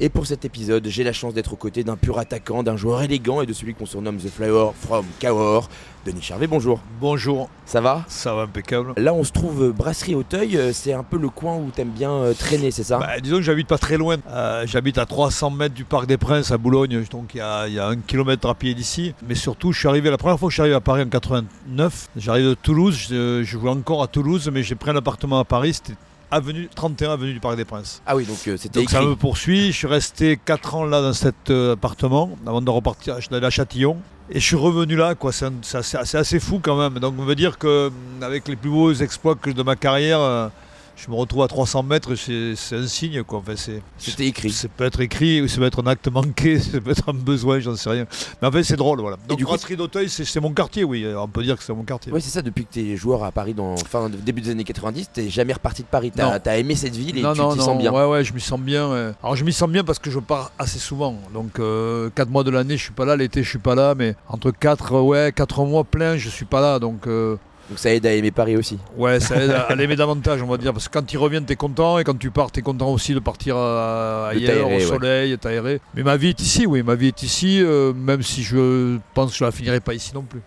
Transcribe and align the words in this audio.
Et 0.00 0.08
pour 0.08 0.26
cet 0.26 0.44
épisode, 0.44 0.86
j'ai 0.88 1.04
la 1.04 1.12
chance 1.12 1.34
d'être 1.34 1.52
aux 1.52 1.56
côtés 1.56 1.84
d'un 1.84 1.96
pur 1.96 2.18
attaquant, 2.18 2.62
d'un 2.62 2.76
joueur 2.76 3.02
élégant 3.02 3.40
et 3.42 3.46
de 3.46 3.52
celui 3.52 3.74
qu'on 3.74 3.86
surnomme 3.86 4.16
The 4.16 4.30
Flower 4.30 4.72
from 4.80 5.04
Cahors. 5.20 5.68
Denis 6.04 6.22
Charvet, 6.22 6.48
bonjour. 6.48 6.80
Bonjour, 7.00 7.48
Ça 7.66 7.80
va? 7.80 8.04
Ça 8.08 8.34
va 8.34 8.42
impeccable. 8.42 8.94
Là, 8.96 9.14
on 9.14 9.22
se 9.22 9.30
trouve 9.30 9.62
euh, 9.66 9.70
brasserie 9.72 10.16
Auteuil, 10.16 10.56
euh, 10.56 10.72
c'est 10.72 10.92
un 10.92 11.04
peu 11.04 11.16
le 11.16 11.28
coin 11.28 11.56
où 11.56 11.70
t'aimes 11.70 11.90
bien 11.90 12.10
euh, 12.10 12.34
traîner, 12.34 12.72
c'est 12.72 12.82
ça? 12.82 12.98
Bah, 12.98 13.20
disons 13.22 13.36
que 13.36 13.42
j'habite 13.42 13.68
pas 13.68 13.78
très 13.78 13.96
loin. 13.98 14.16
Euh, 14.28 14.64
j'habite 14.66 14.98
à 14.98 15.06
300 15.06 15.50
mètres 15.50 15.74
du 15.76 15.84
Parc 15.84 16.06
des 16.06 16.16
Princes 16.16 16.50
à 16.50 16.58
Boulogne, 16.58 17.04
donc 17.08 17.34
il 17.34 17.38
y 17.38 17.40
a, 17.40 17.68
il 17.68 17.74
y 17.74 17.78
a 17.78 17.86
un 17.86 17.96
kilomètre 17.98 18.48
à 18.48 18.54
pied 18.56 18.74
d'ici. 18.74 19.14
Mais 19.28 19.36
surtout, 19.36 19.70
je 19.72 19.78
suis 19.78 19.86
arrivé 19.88 20.10
la 20.10 20.18
première 20.18 20.40
fois 20.40 20.48
que 20.48 20.50
je 20.50 20.56
suis 20.56 20.62
arrivé 20.62 20.74
à 20.74 20.80
Paris 20.80 21.02
en 21.02 21.08
89. 21.08 22.08
J'arrive 22.16 22.46
de 22.48 22.54
Toulouse, 22.54 22.98
je, 23.08 23.42
je 23.44 23.50
jouais 23.50 23.70
encore 23.70 24.02
à 24.02 24.08
Toulouse, 24.08 24.50
mais 24.52 24.64
j'ai 24.64 24.74
pris 24.74 24.90
un 24.90 24.96
appartement 24.96 25.38
à 25.38 25.44
Paris. 25.44 25.74
C'était 25.74 25.92
avenue 26.32 26.68
31 26.74 27.12
avenue 27.12 27.34
du 27.34 27.40
Parc 27.40 27.56
des 27.56 27.64
Princes. 27.64 28.02
Ah 28.06 28.16
oui, 28.16 28.24
donc 28.24 28.38
euh, 28.48 28.56
c'était 28.56 28.80
Donc 28.80 28.90
ça 28.90 29.02
me 29.02 29.14
poursuit. 29.14 29.70
Je 29.70 29.76
suis 29.76 29.86
resté 29.86 30.40
4 30.42 30.74
ans 30.74 30.84
là 30.84 31.02
dans 31.02 31.12
cet 31.12 31.50
euh, 31.50 31.74
appartement 31.74 32.30
avant 32.46 32.62
de 32.62 32.70
repartir. 32.70 33.16
À 33.16 33.50
Châtillon. 33.50 33.98
Et 34.30 34.40
je 34.40 34.46
suis 34.46 34.56
revenu 34.56 34.96
là, 34.96 35.14
quoi. 35.14 35.30
C'est 35.32 36.06
assez, 36.16 36.40
fou 36.40 36.58
quand 36.62 36.76
même. 36.76 36.98
Donc 36.98 37.14
on 37.18 37.24
veut 37.24 37.34
dire 37.34 37.58
que 37.58 37.90
avec 38.22 38.48
les 38.48 38.56
plus 38.56 38.70
beaux 38.70 38.92
exploits 38.92 39.36
de 39.44 39.62
ma 39.62 39.76
carrière, 39.76 40.20
euh, 40.20 40.48
je 40.96 41.10
me 41.10 41.14
retrouve 41.16 41.42
à 41.42 41.48
300 41.48 41.82
mètres. 41.82 42.14
C'est 42.14 42.54
c'est 42.56 42.76
un 42.76 42.86
signe, 42.86 43.22
quoi. 43.24 43.38
Enfin, 43.40 43.54
c'est 43.56 43.82
C'était 43.98 44.26
écrit. 44.26 44.50
ça 44.50 44.68
peut 44.68 44.84
être 44.84 45.00
écrit, 45.00 45.40
ou 45.42 45.48
ça 45.48 45.56
peut 45.58 45.64
être 45.66 45.82
un 45.82 45.86
acte 45.86 46.08
manqué, 46.08 46.58
ça 46.60 46.80
peut 46.80 46.90
être 46.90 47.08
un 47.08 47.14
besoin, 47.14 47.60
j'en 47.60 47.74
sais 47.76 47.90
rien. 47.90 48.06
Mais 48.40 48.48
en 48.48 48.52
fait, 48.52 48.62
c'est 48.62 48.76
drôle, 48.76 49.00
voilà. 49.00 49.16
Donc, 49.28 49.40
Brasserie 49.42 49.76
d'Auteuil, 49.76 50.08
c'est 50.08 50.40
mon 50.40 50.52
quartier, 50.52 50.84
oui. 50.84 51.06
On 51.16 51.28
peut 51.28 51.42
dire 51.42 51.56
que 51.56 51.62
c'est 51.64 51.72
mon 51.74 51.82
quartier. 51.84 52.12
Ouais, 52.12 52.20
c'est 52.20 52.30
ça, 52.30 52.42
depuis 52.42 52.64
que 52.66 52.72
t'es 52.74 52.96
joueur 52.96 53.24
à 53.24 53.32
Paris 53.32 53.54
dans 53.54 53.76
fin 53.76 54.08
début 54.08 54.40
des 54.42 54.50
années 54.50 54.64
90, 54.64 55.10
t'es 55.12 55.28
jamais 55.28 55.52
reparti 55.52 55.82
de 55.82 55.88
Paris. 55.88 56.12
T'as 56.14 56.32
Non. 56.34 56.40
t'as 56.42 56.56
aimé 56.58 56.74
cette 56.74 56.94
ville 56.96 57.18
et 57.18 57.22
non, 57.22 57.32
tu 57.32 57.40
t'y 57.58 57.64
sens 57.64 57.78
bien. 57.78 57.92
Ouais, 57.92 58.06
ouais, 58.06 58.24
je 58.24 58.32
m'y 58.32 58.40
sens 58.40 58.60
bien. 58.60 58.90
euh. 58.90 59.12
Alors, 59.22 59.36
je 59.36 59.44
m'y 59.44 59.52
sens 59.52 59.68
bien 59.68 59.84
parce 59.84 59.98
que 59.98 60.10
je 60.10 60.18
pars 60.18 60.52
assez 60.58 60.78
souvent. 60.78 61.16
Donc, 61.34 61.54
4 62.14 62.28
mois 62.30 62.44
de 62.44 62.50
l'année, 62.50 62.76
je 62.76 62.82
suis 62.84 62.92
pas 62.92 63.04
là. 63.04 63.16
L'été, 63.16 63.42
je 63.42 63.48
suis 63.48 63.58
pas 63.58 63.74
là. 63.74 63.94
Mais 63.96 64.14
entre 64.28 64.50
4 64.50 65.00
ouais, 65.00 65.32
quatre 65.34 65.64
mois 65.64 65.84
pleins, 65.84 66.16
je 66.16 66.28
suis 66.28 66.44
pas 66.44 66.60
là. 66.60 66.78
Donc, 66.78 67.06
euh, 67.06 67.36
Donc 67.72 67.78
ça 67.78 67.90
aide 67.94 68.04
à 68.04 68.12
aimer 68.12 68.30
Paris 68.30 68.54
aussi. 68.54 68.76
ouais, 68.98 69.18
ça 69.18 69.42
aide 69.42 69.50
à, 69.50 69.62
à 69.62 69.74
l'aimer 69.76 69.96
davantage, 69.96 70.42
on 70.42 70.46
va 70.46 70.58
dire. 70.58 70.74
Parce 70.74 70.88
que 70.88 70.92
quand 70.98 71.10
ils 71.10 71.16
reviennent, 71.16 71.46
t'es 71.46 71.56
content. 71.56 71.98
Et 71.98 72.04
quand 72.04 72.18
tu 72.18 72.30
pars, 72.30 72.50
t'es 72.50 72.60
content 72.60 72.90
aussi 72.92 73.14
de 73.14 73.18
partir 73.18 73.54
euh, 73.56 74.30
De 74.34 74.36
ailleurs, 74.36 74.66
au 74.68 74.72
ouais. 74.72 74.80
soleil, 74.80 75.38
t'aérer. 75.38 75.80
Mais 75.94 76.02
ma 76.02 76.18
vie 76.18 76.28
est 76.28 76.42
ici, 76.42 76.66
oui. 76.66 76.82
Ma 76.82 76.96
vie 76.96 77.06
est 77.08 77.22
ici, 77.22 77.62
euh, 77.62 77.94
même 77.94 78.22
si 78.22 78.42
je 78.42 78.98
pense 79.14 79.30
que 79.32 79.38
je 79.38 79.44
la 79.44 79.52
finirai 79.52 79.80
pas 79.80 79.94
ici 79.94 80.10
non 80.14 80.20
plus. 80.20 80.42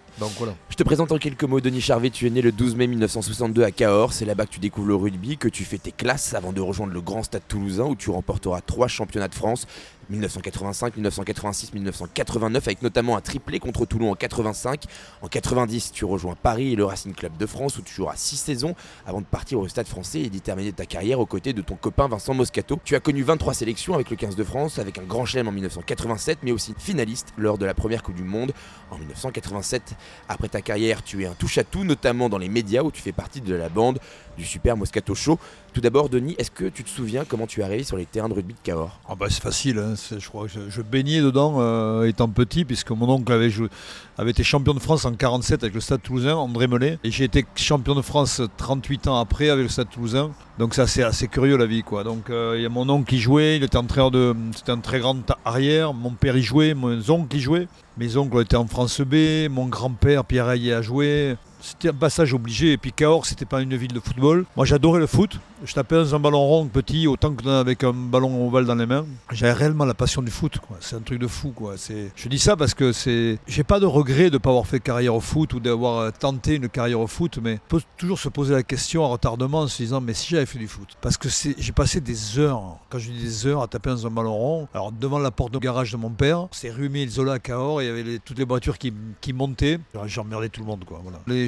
Je 0.69 0.75
te 0.75 0.83
présente 0.83 1.11
en 1.11 1.17
quelques 1.17 1.43
mots 1.43 1.59
Denis 1.59 1.81
Charvet, 1.81 2.09
tu 2.09 2.25
es 2.25 2.29
né 2.29 2.41
le 2.41 2.53
12 2.53 2.75
mai 2.75 2.87
1962 2.87 3.63
à 3.63 3.71
Cahors, 3.71 4.13
c'est 4.13 4.23
là-bas 4.23 4.45
que 4.45 4.51
tu 4.51 4.59
découvres 4.59 4.87
le 4.87 4.95
rugby, 4.95 5.37
que 5.37 5.49
tu 5.49 5.65
fais 5.65 5.77
tes 5.77 5.91
classes 5.91 6.33
avant 6.33 6.53
de 6.53 6.61
rejoindre 6.61 6.93
le 6.93 7.01
grand 7.01 7.23
stade 7.23 7.41
toulousain 7.47 7.83
où 7.83 7.95
tu 7.95 8.09
remporteras 8.09 8.61
trois 8.61 8.87
championnats 8.87 9.27
de 9.27 9.35
France, 9.35 9.67
1985, 10.09 10.95
1986, 10.97 11.73
1989 11.73 12.67
avec 12.67 12.81
notamment 12.81 13.17
un 13.17 13.21
triplé 13.21 13.59
contre 13.59 13.85
Toulon 13.85 14.11
en 14.11 14.15
85. 14.15 14.83
En 15.21 15.27
90, 15.27 15.91
tu 15.91 16.05
rejoins 16.05 16.35
Paris 16.35 16.73
et 16.73 16.75
le 16.75 16.85
Racing 16.85 17.13
Club 17.13 17.37
de 17.37 17.45
France 17.45 17.77
où 17.77 17.81
tu 17.81 17.93
joueras 17.93 18.15
six 18.15 18.37
saisons 18.37 18.75
avant 19.05 19.21
de 19.21 19.25
partir 19.25 19.59
au 19.59 19.67
stade 19.67 19.87
français 19.87 20.21
et 20.21 20.29
d'y 20.29 20.41
terminer 20.41 20.73
ta 20.73 20.85
carrière 20.85 21.19
aux 21.19 21.25
côtés 21.25 21.53
de 21.53 21.61
ton 21.61 21.75
copain 21.75 22.07
Vincent 22.07 22.33
Moscato. 22.33 22.79
Tu 22.83 22.95
as 22.95 22.99
connu 22.99 23.23
23 23.23 23.53
sélections 23.53 23.93
avec 23.93 24.09
le 24.09 24.15
15 24.15 24.35
de 24.35 24.43
France, 24.43 24.79
avec 24.79 24.97
un 24.97 25.03
grand 25.03 25.25
chelem 25.25 25.47
en 25.47 25.51
1987 25.51 26.39
mais 26.43 26.51
aussi 26.51 26.73
finaliste 26.77 27.33
lors 27.37 27.57
de 27.57 27.65
la 27.65 27.73
première 27.73 28.03
Coupe 28.03 28.15
du 28.15 28.23
Monde 28.23 28.51
en 28.91 28.97
1987. 28.97 29.95
Après 30.27 30.47
ta 30.47 30.61
carrière, 30.61 31.03
tu 31.03 31.23
es 31.23 31.25
un 31.25 31.33
touche-à-tout, 31.33 31.83
notamment 31.83 32.29
dans 32.29 32.37
les 32.37 32.49
médias 32.49 32.83
où 32.83 32.91
tu 32.91 33.01
fais 33.01 33.11
partie 33.11 33.41
de 33.41 33.53
la 33.53 33.69
bande 33.69 33.99
du 34.37 34.45
super 34.45 34.75
Moscato 34.75 35.15
Show. 35.15 35.39
Tout 35.75 35.81
d'abord, 35.81 36.07
Denis, 36.07 36.35
est-ce 36.37 36.51
que 36.51 36.69
tu 36.69 36.85
te 36.85 36.89
souviens 36.89 37.25
comment 37.27 37.47
tu 37.47 37.59
es 37.59 37.63
arrivé 37.65 37.83
sur 37.83 37.97
les 37.97 38.05
terrains 38.05 38.29
de 38.29 38.33
rugby 38.33 38.53
de 38.53 38.59
Cahors? 38.63 38.97
Ah 39.09 39.15
bah 39.15 39.25
c'est 39.29 39.43
facile, 39.43 39.77
hein, 39.77 39.95
je 40.09 40.25
crois 40.25 40.47
que 40.47 40.69
je, 40.69 40.81
baignais 40.81 41.19
dedans 41.19 41.57
euh, 41.59 42.07
étant 42.07 42.29
petit, 42.29 42.63
puisque 42.63 42.91
mon 42.91 43.09
oncle 43.09 43.29
avait, 43.29 44.31
été 44.31 44.41
champion 44.41 44.73
de 44.73 44.79
France 44.79 45.03
en 45.03 45.13
47 45.13 45.63
avec 45.63 45.75
le 45.75 45.81
Stade 45.81 46.01
Toulousain, 46.01 46.35
André 46.35 46.67
Mellet, 46.67 46.97
et 47.03 47.11
j'ai 47.11 47.25
été 47.25 47.45
champion 47.57 47.93
de 47.93 48.01
France 48.01 48.41
38 48.55 49.09
ans 49.09 49.19
après 49.19 49.49
avec 49.49 49.63
le 49.63 49.69
Stade 49.69 49.89
Toulousain. 49.89 50.31
Donc 50.59 50.75
c'est 50.75 51.03
assez, 51.03 51.27
curieux 51.27 51.57
la 51.57 51.65
vie, 51.65 51.83
quoi. 51.83 52.05
Donc 52.05 52.29
euh, 52.29 52.53
il 52.55 52.63
y 52.63 52.65
a 52.65 52.69
mon 52.69 52.87
oncle 52.87 53.09
qui 53.09 53.19
jouait, 53.19 53.57
il 53.57 53.63
était 53.65 53.75
entraîneur 53.75 54.11
de, 54.11 54.33
c'était 54.55 54.71
un 54.71 54.79
très 54.79 54.99
grand 54.99 55.29
arrière. 55.43 55.93
Mon 55.93 56.11
père 56.11 56.37
y 56.37 56.41
jouait, 56.41 56.73
mon 56.73 56.97
oncle 57.09 57.27
qui 57.27 57.41
jouait. 57.41 57.67
Mes 57.97 58.15
oncles 58.15 58.39
étaient 58.39 58.55
en 58.55 58.67
France 58.67 59.01
B, 59.01 59.49
mon 59.51 59.65
grand-père 59.65 60.23
Pierre 60.23 60.47
Hayet 60.47 60.71
a 60.71 60.81
joué. 60.81 61.35
C'était 61.65 61.89
un 61.89 61.93
passage 61.93 62.31
obligé. 62.31 62.73
Et 62.73 62.77
puis 62.77 62.91
Cahors, 62.93 63.25
c'était 63.25 63.45
pas 63.45 63.59
une 63.61 63.75
ville 63.75 63.91
de 63.91 63.99
football. 63.99 64.45
Moi, 64.55 64.65
j'adorais 64.67 64.99
le 64.99 65.07
foot. 65.07 65.39
Je 65.63 65.73
tapais 65.73 65.95
dans 65.95 66.13
un 66.13 66.19
ballon 66.19 66.45
rond 66.45 66.67
petit, 66.67 67.07
autant 67.07 67.33
que 67.33 67.47
avec 67.49 67.83
un 67.83 67.93
ballon 67.93 68.45
ovale 68.45 68.65
dans 68.65 68.75
les 68.75 68.85
mains. 68.85 69.05
J'avais 69.31 69.53
réellement 69.53 69.85
la 69.85 69.95
passion 69.95 70.21
du 70.21 70.29
foot. 70.29 70.59
C'est 70.79 70.95
un 70.95 70.99
truc 70.99 71.17
de 71.17 71.25
fou. 71.25 71.53
Quoi. 71.55 71.73
Je 72.15 72.29
dis 72.29 72.37
ça 72.37 72.55
parce 72.55 72.75
que 72.75 72.91
c'est. 72.91 73.39
J'ai 73.47 73.63
pas 73.63 73.79
de 73.79 73.87
regret 73.87 74.29
de 74.29 74.35
ne 74.35 74.37
pas 74.37 74.51
avoir 74.51 74.67
fait 74.67 74.79
carrière 74.79 75.15
au 75.15 75.21
foot 75.21 75.53
ou 75.53 75.59
d'avoir 75.59 75.99
euh, 75.99 76.11
tenté 76.11 76.55
une 76.55 76.69
carrière 76.69 76.99
au 76.99 77.07
foot, 77.07 77.39
mais 77.41 77.59
on 77.65 77.69
peut 77.69 77.81
toujours 77.97 78.19
se 78.19 78.29
poser 78.29 78.53
la 78.53 78.61
question 78.61 79.03
en 79.03 79.09
retardement 79.09 79.61
en 79.61 79.67
se 79.67 79.81
disant 79.81 80.01
mais 80.01 80.13
si 80.13 80.29
j'avais 80.29 80.45
fait 80.45 80.59
du 80.59 80.67
foot? 80.67 80.89
Parce 81.01 81.17
que 81.17 81.29
j'ai 81.29 81.71
passé 81.71 81.99
des 81.99 82.37
heures, 82.37 82.61
quand 82.89 82.99
je 82.99 83.09
dis 83.09 83.23
des 83.23 83.47
heures, 83.47 83.63
à 83.63 83.67
taper 83.67 83.89
dans 83.89 84.05
un 84.05 84.11
ballon 84.11 84.35
rond. 84.35 84.67
Alors 84.73 84.91
devant 84.91 85.17
la 85.17 85.31
porte 85.31 85.53
de 85.53 85.59
garage 85.59 85.91
de 85.91 85.97
mon 85.97 86.11
père, 86.11 86.47
c'est 86.51 86.69
rue 86.69 86.85
Émile 86.85 87.09
Zola 87.09 87.39
Cahors, 87.39 87.81
il 87.81 87.85
y 87.85 87.89
avait 87.89 88.19
toutes 88.19 88.37
les 88.37 88.45
voitures 88.45 88.77
qui, 88.77 88.93
qui 89.19 89.33
montaient. 89.33 89.79
J'emmerdais 90.05 90.49
tout 90.49 90.61
le 90.61 90.67
monde. 90.67 90.83
Quoi, 90.85 91.01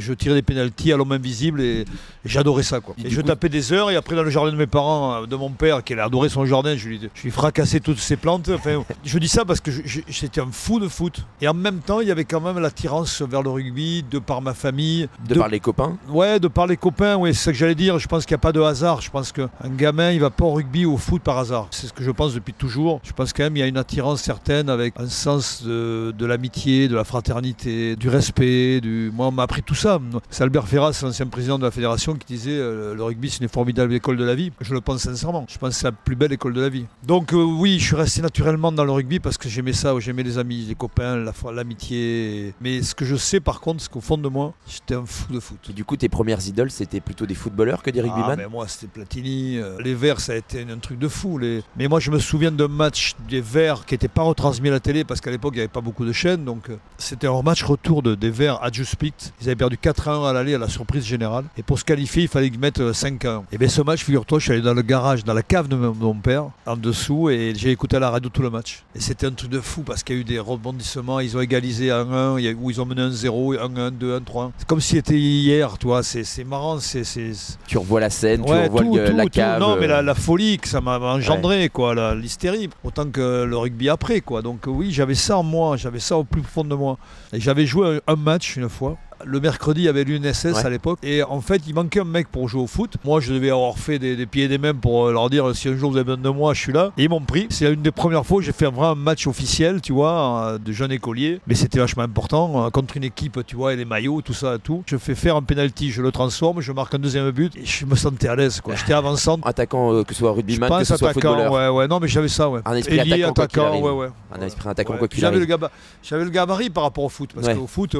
je 0.07 0.13
tirais 0.13 0.35
des 0.35 0.41
pénalties 0.41 0.91
à 0.93 0.97
l'homme 0.97 1.11
invisible 1.11 1.61
et, 1.61 1.81
et 1.81 1.85
j'adorais 2.25 2.63
ça. 2.63 2.79
Quoi. 2.79 2.95
Et 3.03 3.09
je 3.09 3.21
coup- 3.21 3.27
tapais 3.27 3.49
des 3.49 3.73
heures 3.73 3.91
et 3.91 3.95
après 3.95 4.15
dans 4.15 4.23
le 4.23 4.29
jardin 4.29 4.51
de 4.51 4.57
mes 4.57 4.67
parents, 4.67 5.23
euh, 5.23 5.25
de 5.25 5.35
mon 5.35 5.49
père, 5.49 5.83
qui 5.83 5.93
adorait 5.93 6.29
son 6.29 6.45
jardin, 6.45 6.75
je 6.75 6.87
lui, 6.87 6.99
je 7.13 7.23
lui 7.23 7.31
fracassais 7.31 7.79
toutes 7.79 7.99
ses 7.99 8.15
plantes. 8.15 8.49
Enfin, 8.49 8.83
je 9.05 9.19
dis 9.19 9.27
ça 9.27 9.45
parce 9.45 9.59
que 9.61 9.71
j'étais 10.07 10.41
un 10.41 10.47
fou 10.51 10.79
de 10.79 10.87
foot. 10.87 11.25
Et 11.41 11.47
en 11.47 11.53
même 11.53 11.79
temps, 11.79 11.99
il 12.01 12.07
y 12.07 12.11
avait 12.11 12.25
quand 12.25 12.41
même 12.41 12.59
l'attirance 12.59 13.21
vers 13.21 13.43
le 13.43 13.49
rugby 13.49 14.03
de 14.09 14.19
par 14.19 14.41
ma 14.41 14.53
famille. 14.53 15.07
De, 15.27 15.35
par 15.35 15.49
les 15.49 15.59
copains 15.59 15.97
Ouais, 16.09 16.39
de 16.39 16.47
par 16.47 16.67
les 16.67 16.77
copains, 16.77 17.15
oui, 17.17 17.33
c'est 17.33 17.43
ça 17.45 17.51
que 17.51 17.57
j'allais 17.57 17.75
dire. 17.75 17.99
Je 17.99 18.07
pense 18.07 18.25
qu'il 18.25 18.33
n'y 18.33 18.39
a 18.39 18.45
pas 18.45 18.51
de 18.51 18.61
hasard. 18.61 19.01
Je 19.01 19.09
pense 19.11 19.31
qu'un 19.31 19.49
gamin, 19.75 20.11
il 20.11 20.19
va 20.19 20.29
pas 20.29 20.45
au 20.45 20.53
rugby 20.53 20.85
ou 20.85 20.93
au 20.93 20.97
foot 20.97 21.21
par 21.21 21.37
hasard. 21.37 21.67
C'est 21.71 21.87
ce 21.87 21.93
que 21.93 22.03
je 22.03 22.11
pense 22.11 22.33
depuis 22.33 22.53
toujours. 22.53 22.99
Je 23.03 23.11
pense 23.11 23.33
quand 23.33 23.43
même 23.43 23.53
qu'il 23.53 23.61
y 23.61 23.63
a 23.63 23.67
une 23.67 23.77
attirance 23.77 24.21
certaine 24.21 24.69
avec 24.69 24.93
un 24.99 25.07
sens 25.07 25.63
de, 25.63 26.13
de 26.17 26.25
l'amitié, 26.25 26.87
de 26.87 26.95
la 26.95 27.03
fraternité, 27.03 27.95
du 27.95 28.09
respect. 28.09 28.79
Du... 28.81 29.11
Moi, 29.13 29.27
on 29.27 29.31
m'a 29.31 29.43
appris 29.43 29.63
tout 29.63 29.75
ça. 29.75 29.86
C'est 30.29 30.43
Albert 30.43 30.67
Ferras, 30.67 30.99
l'ancien 31.03 31.27
président 31.27 31.57
de 31.57 31.63
la 31.63 31.71
fédération, 31.71 32.13
qui 32.15 32.25
disait 32.25 32.51
euh, 32.51 32.93
le 32.93 33.03
rugby, 33.03 33.29
c'est 33.29 33.41
une 33.41 33.49
formidable 33.49 33.93
école 33.93 34.17
de 34.17 34.23
la 34.23 34.35
vie. 34.35 34.51
Je 34.61 34.73
le 34.73 34.81
pense 34.81 35.01
sincèrement. 35.01 35.45
Je 35.47 35.57
pense 35.57 35.69
que 35.69 35.75
c'est 35.75 35.85
la 35.87 35.91
plus 35.91 36.15
belle 36.15 36.33
école 36.33 36.53
de 36.53 36.61
la 36.61 36.69
vie. 36.69 36.85
Donc, 37.03 37.33
euh, 37.33 37.37
oui, 37.37 37.79
je 37.79 37.85
suis 37.85 37.95
resté 37.95 38.21
naturellement 38.21 38.71
dans 38.71 38.83
le 38.83 38.91
rugby 38.91 39.19
parce 39.19 39.37
que 39.37 39.49
j'aimais 39.49 39.73
ça. 39.73 39.93
J'aimais 39.99 40.23
les 40.23 40.37
amis, 40.37 40.65
les 40.67 40.75
copains, 40.75 41.15
la 41.17 41.33
l'amitié. 41.51 42.53
Mais 42.61 42.81
ce 42.81 42.95
que 42.95 43.05
je 43.05 43.15
sais, 43.15 43.39
par 43.39 43.61
contre, 43.61 43.81
c'est 43.81 43.89
qu'au 43.91 44.01
fond 44.01 44.17
de 44.17 44.27
moi, 44.27 44.53
j'étais 44.67 44.95
un 44.95 45.05
fou 45.05 45.31
de 45.33 45.39
foot. 45.39 45.57
Et 45.69 45.73
du 45.73 45.85
coup, 45.85 45.95
tes 45.97 46.09
premières 46.09 46.45
idoles, 46.45 46.71
c'était 46.71 46.99
plutôt 46.99 47.25
des 47.25 47.35
footballeurs 47.35 47.83
que 47.83 47.89
des 47.91 47.99
Ah, 47.99 48.03
rugbyman 48.03 48.37
mais 48.37 48.47
moi, 48.47 48.67
c'était 48.67 48.87
Platini. 48.87 49.57
euh, 49.57 49.77
les 49.81 49.93
Verts, 49.93 50.19
ça 50.19 50.33
a 50.33 50.35
été 50.35 50.65
un 50.69 50.77
truc 50.77 50.99
de 50.99 51.07
fou. 51.07 51.37
Les... 51.37 51.63
Mais 51.77 51.87
moi, 51.87 51.99
je 51.99 52.11
me 52.11 52.19
souviens 52.19 52.51
d'un 52.51 52.67
match 52.67 53.15
des 53.29 53.41
Verts 53.41 53.85
qui 53.85 53.93
n'était 53.93 54.07
pas 54.07 54.23
retransmis 54.23 54.69
à 54.69 54.71
la 54.71 54.79
télé 54.79 55.03
parce 55.03 55.21
qu'à 55.21 55.31
l'époque, 55.31 55.53
il 55.53 55.57
n'y 55.57 55.61
avait 55.61 55.67
pas 55.69 55.81
beaucoup 55.81 56.05
de 56.05 56.11
chaînes. 56.11 56.43
Donc, 56.43 56.69
euh, 56.69 56.77
c'était 56.97 57.27
un 57.27 57.41
match 57.41 57.63
retour 57.63 58.01
de, 58.03 58.15
des 58.15 58.29
Verts 58.29 58.61
à 58.61 58.71
Juspit. 58.71 59.13
Ils 59.41 59.47
avaient 59.47 59.55
perdu 59.55 59.76
4-1 59.81 60.27
à 60.29 60.33
l'aller 60.33 60.55
à 60.55 60.57
la 60.57 60.67
surprise 60.67 61.05
générale. 61.05 61.45
Et 61.57 61.63
pour 61.63 61.79
se 61.79 61.85
qualifier, 61.85 62.23
il 62.23 62.27
fallait 62.27 62.49
qu'ils 62.49 62.59
mettent 62.59 62.79
euh, 62.79 62.91
5-1. 62.93 63.43
Et 63.51 63.57
bien, 63.57 63.67
ce 63.69 63.81
match, 63.81 64.03
figure-toi, 64.03 64.39
je 64.39 64.43
suis 64.45 64.53
allé 64.53 64.61
dans 64.61 64.73
le 64.73 64.81
garage, 64.81 65.23
dans 65.23 65.33
la 65.33 65.43
cave 65.43 65.67
de 65.67 65.75
mon 65.75 66.15
père, 66.15 66.45
en 66.65 66.75
dessous, 66.77 67.29
et 67.29 67.53
j'ai 67.55 67.71
écouté 67.71 67.95
à 67.97 67.99
la 67.99 68.09
radio 68.09 68.29
tout 68.29 68.41
le 68.41 68.49
match. 68.49 68.83
Et 68.95 68.99
c'était 68.99 69.27
un 69.27 69.31
truc 69.31 69.49
de 69.49 69.59
fou 69.59 69.81
parce 69.83 70.03
qu'il 70.03 70.15
y 70.15 70.17
a 70.19 70.21
eu 70.21 70.25
des 70.25 70.39
rebondissements. 70.39 71.19
Ils 71.19 71.35
ont 71.37 71.41
égalisé 71.41 71.91
à 71.91 71.99
1-1, 72.03 72.37
il 72.39 72.45
y 72.45 72.49
a- 72.49 72.53
ou 72.53 72.69
ils 72.71 72.81
ont 72.81 72.85
mené 72.85 73.01
1-0, 73.01 73.53
1-1, 73.55 73.91
2-1, 73.91 74.21
3-1. 74.23 74.51
C'est 74.57 74.67
comme 74.67 74.81
si 74.81 74.95
c'était 74.95 75.17
hier, 75.17 75.77
tu 75.77 75.87
vois. 75.87 76.03
C'est 76.03 76.23
marrant. 76.43 76.79
c'est 76.79 77.03
c'est- 77.03 77.57
Tu 77.67 77.77
revois 77.77 77.99
la 77.99 78.09
scène, 78.09 78.43
tu 78.43 78.51
Ouais, 78.51 78.65
revois 78.65 78.81
tout, 78.81 78.95
le- 78.95 79.03
la 79.03 79.09
tout, 79.23 79.29
tout. 79.29 79.29
cave. 79.29 79.59
Non, 79.59 79.77
mais 79.79 79.87
la, 79.87 79.99
euh, 79.99 80.01
la 80.01 80.15
folie 80.15 80.57
que 80.57 80.67
ça 80.67 80.81
m'a 80.81 80.97
engendré, 80.99 81.69
quoi, 81.69 81.93
la- 81.95 82.15
l'hystérie, 82.15 82.69
autant 82.83 83.05
que 83.09 83.43
le 83.43 83.57
rugby 83.57 83.89
après, 83.89 84.21
quoi. 84.21 84.41
Donc 84.41 84.61
oui, 84.67 84.91
j'avais 84.91 85.15
ça 85.15 85.37
en 85.37 85.43
moi, 85.43 85.77
j'avais 85.77 85.99
ça 85.99 86.17
au 86.17 86.23
plus 86.23 86.41
fond 86.43 86.63
de 86.63 86.75
moi. 86.75 86.97
Et 87.33 87.39
j'avais 87.39 87.65
joué 87.65 87.99
un 88.07 88.15
match 88.15 88.55
une 88.57 88.69
fois 88.69 88.97
le 89.25 89.39
mercredi, 89.39 89.81
il 89.81 89.85
y 89.85 89.87
avait 89.89 90.03
l'UNSS 90.03 90.45
Ouais. 90.45 90.65
à 90.65 90.69
l'époque. 90.69 90.99
Et 91.03 91.23
en 91.23 91.41
fait, 91.41 91.61
il 91.67 91.73
manquait 91.75 92.01
un 92.01 92.05
mec 92.05 92.27
pour 92.29 92.47
jouer 92.47 92.61
au 92.61 92.67
foot. 92.67 92.95
Moi, 93.03 93.19
je 93.19 93.33
devais 93.33 93.49
avoir 93.49 93.77
fait 93.77 93.99
des, 93.99 94.15
des 94.15 94.25
pieds 94.25 94.43
et 94.45 94.47
des 94.47 94.57
mains 94.57 94.73
pour 94.73 95.07
euh, 95.07 95.11
leur 95.13 95.29
dire 95.29 95.55
si 95.55 95.67
un 95.69 95.75
jour 95.75 95.91
vous 95.91 95.97
avez 95.97 96.03
besoin 96.05 96.21
de 96.21 96.29
moi, 96.29 96.53
je 96.53 96.59
suis 96.61 96.73
là. 96.73 96.91
Et 96.97 97.03
ils 97.03 97.09
m'ont 97.09 97.21
pris. 97.21 97.47
C'est 97.49 97.71
une 97.73 97.81
des 97.81 97.91
premières 97.91 98.25
fois 98.25 98.37
où 98.37 98.41
j'ai 98.41 98.51
fait 98.51 98.65
un 98.67 98.71
vrai 98.71 98.95
match 98.95 99.27
officiel, 99.27 99.81
tu 99.81 99.93
vois, 99.93 100.43
euh, 100.53 100.57
de 100.57 100.71
jeune 100.71 100.91
écolier. 100.91 101.39
Mais 101.47 101.55
c'était 101.55 101.79
vachement 101.79 102.03
important. 102.03 102.65
euh, 102.65 102.69
Contre 102.69 102.97
une 102.97 103.03
équipe, 103.03 103.39
tu 103.45 103.55
vois, 103.55 103.73
et 103.73 103.75
les 103.75 103.85
maillots, 103.85 104.21
tout 104.21 104.33
ça, 104.33 104.57
tout. 104.63 104.83
Je 104.85 104.97
fais 104.97 105.15
faire 105.15 105.35
un 105.35 105.41
penalty, 105.41 105.91
je 105.91 106.01
le 106.01 106.11
transforme, 106.11 106.61
je 106.61 106.71
marque 106.71 106.93
un 106.93 106.99
deuxième 106.99 107.31
but. 107.31 107.55
Et 107.55 107.65
je 107.65 107.85
me 107.85 107.95
sentais 107.95 108.27
à 108.27 108.35
l'aise, 108.35 108.61
quoi. 108.61 108.75
J'étais 108.75 108.93
avant-centre. 108.93 109.45
Attaquant, 109.47 109.93
euh, 109.93 110.03
que 110.03 110.13
ce 110.13 110.19
soit 110.19 110.31
Je 110.31 110.35
rugbyman, 110.35 110.69
que 110.69 110.75
pense 110.75 110.83
ce 110.87 110.95
soit 110.97 111.09
attaquant, 111.09 111.29
footballeur. 111.35 111.51
ouais, 111.73 111.79
ouais, 111.79 111.87
non, 111.87 111.99
mais 111.99 112.07
j'avais 112.07 112.27
ça, 112.27 112.49
ouais. 112.49 112.61
Un 112.65 112.75
esprit 112.75 112.99
attaquant, 113.23 113.79
ouais, 113.79 113.91
ouais. 113.91 114.07
Un 114.37 114.45
esprit 114.45 114.69
attaquant, 114.69 114.97
quoi 114.97 115.07
qu'il 115.07 115.19
J'avais 115.19 116.23
le, 116.23 116.29
gabarit 116.29 116.69
par 116.69 116.83
rapport 116.83 117.03
au 117.03 117.09
foot. 117.09 117.31
Parce 117.33 117.47
qu'au 117.55 117.67
foot, 117.67 117.95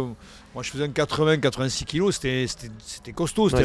moi 0.57 0.63
je 0.63 0.71
faisais 0.71 0.85
un 0.85 0.87
80-86 0.87 1.83
kilos, 1.85 2.15
c'était, 2.15 2.45
c'était, 2.47 2.71
c'était 2.83 3.11
costaud. 3.11 3.47
Ouais, 3.51 3.63